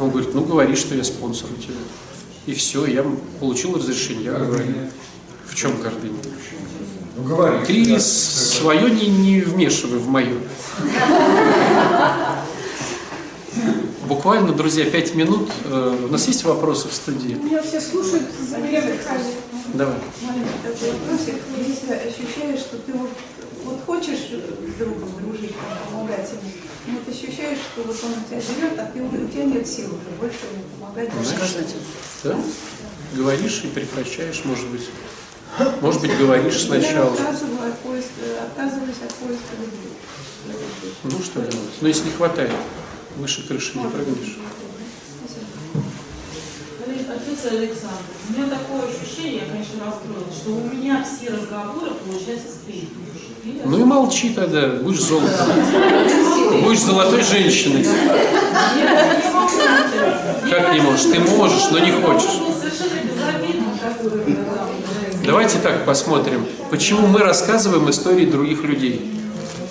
[0.00, 1.74] Он говорит, ну говори, что я спонсор у тебя.
[2.46, 3.04] И все, я
[3.38, 4.72] получил разрешение, я говорю.
[5.44, 6.16] В чем гордыня?
[7.20, 7.64] Ну говори.
[7.66, 8.00] Ты Да.
[8.00, 10.36] свое не, не вмешивай в мое.
[14.06, 15.50] Буквально, друзья, пять минут.
[15.64, 17.34] Э, У нас есть вопросы в студии?
[17.34, 18.24] Меня все слушают.
[19.74, 19.94] Давай.
[20.22, 21.34] Маленький вопросик.
[21.58, 23.10] Если ощущаешь, что ты вот,
[23.64, 24.30] вот хочешь
[24.78, 25.54] другом дружить,
[25.90, 26.40] помогать ему,
[26.88, 30.16] но вот ощущаешь, что вот он тебя берет, а ты, у тебя нет сил уже
[30.18, 31.10] больше ему помогать.
[31.24, 31.76] Скажите.
[32.24, 32.36] Да?
[33.14, 34.88] Говоришь и прекращаешь, может быть.
[35.80, 37.12] Может быть, говоришь Я сначала.
[37.12, 38.10] отказываю от поиска,
[38.46, 39.90] отказываюсь от поиска любви.
[41.04, 41.70] Ну, что делать?
[41.80, 42.50] Но если не хватает,
[43.16, 44.36] выше крыши не прыгнешь.
[47.40, 48.02] Конституция Александр.
[48.28, 53.64] У меня такое ощущение, я, конечно, расстроилась, что у меня все разговоры получаются сплетни.
[53.64, 55.46] Ну и молчи тогда, будешь золотом.
[56.62, 57.86] Будешь золотой женщиной.
[60.70, 61.02] Я не можешь?
[61.02, 62.30] Ты можешь, но не хочешь.
[65.24, 69.12] Давайте так посмотрим, почему мы рассказываем истории других людей.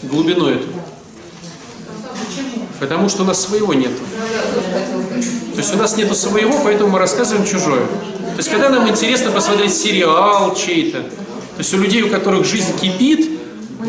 [0.03, 0.67] Глубину эту.
[2.79, 3.91] Потому что у нас своего нет.
[5.53, 7.85] То есть у нас нету своего, поэтому мы рассказываем чужое.
[7.85, 12.77] То есть когда нам интересно посмотреть сериал чей-то, то есть у людей, у которых жизнь
[12.79, 13.39] кипит,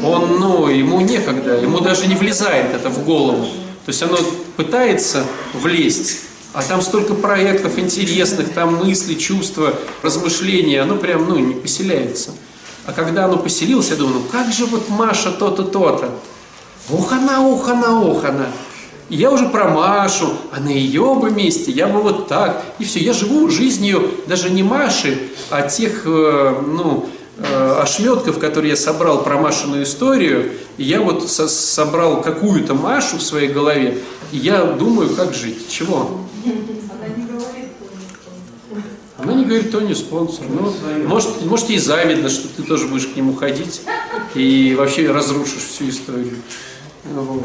[0.05, 3.45] он, ну, ему некогда, ему даже не влезает это в голову.
[3.85, 4.17] То есть оно
[4.57, 11.55] пытается влезть, а там столько проектов интересных, там мысли, чувства, размышления, оно прям, ну, не
[11.55, 12.33] поселяется.
[12.87, 16.11] А когда оно поселилось, я думаю, ну как же вот Маша то-то, то-то.
[16.91, 18.47] Ох она, ох она, ох она.
[19.11, 22.65] И я уже про Машу, а на ее бы месте я бы вот так.
[22.79, 27.09] И все, я живу жизнью даже не Маши, а тех, э, ну,
[27.43, 30.53] ошметков, которые я собрал про Машину историю.
[30.77, 33.99] И я вот со- собрал какую-то Машу в своей голове,
[34.33, 35.69] и я думаю, как жить.
[35.69, 36.21] Чего?
[39.19, 40.47] Она не говорит, Тони спонсор.
[40.49, 40.73] Ну,
[41.07, 43.83] может, может, ей завидно, что ты тоже будешь к нему ходить
[44.35, 46.37] и вообще разрушишь всю историю.
[47.05, 47.45] Вот.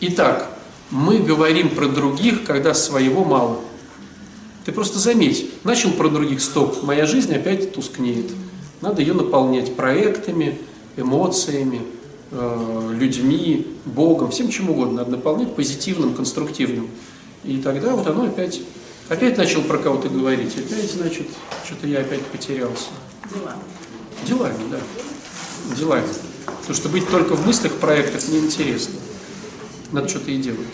[0.00, 0.50] Итак,
[0.90, 3.60] мы говорим про других, когда своего мало.
[4.66, 8.32] Ты просто заметь, начал про других, стоп, моя жизнь опять тускнеет.
[8.80, 10.58] Надо ее наполнять проектами,
[10.96, 11.82] эмоциями,
[12.32, 15.04] э, людьми, Богом, всем чем угодно.
[15.04, 16.88] Надо наполнять позитивным, конструктивным.
[17.44, 18.60] И тогда вот оно опять,
[19.08, 21.28] опять начал про кого-то говорить, опять, значит,
[21.64, 22.88] что-то я опять потерялся.
[23.32, 23.62] Делами.
[24.26, 25.76] Делами, да.
[25.76, 26.08] Делами.
[26.44, 28.96] Потому что быть только в мыслях, проектах неинтересно.
[29.92, 30.66] Надо что-то и делать.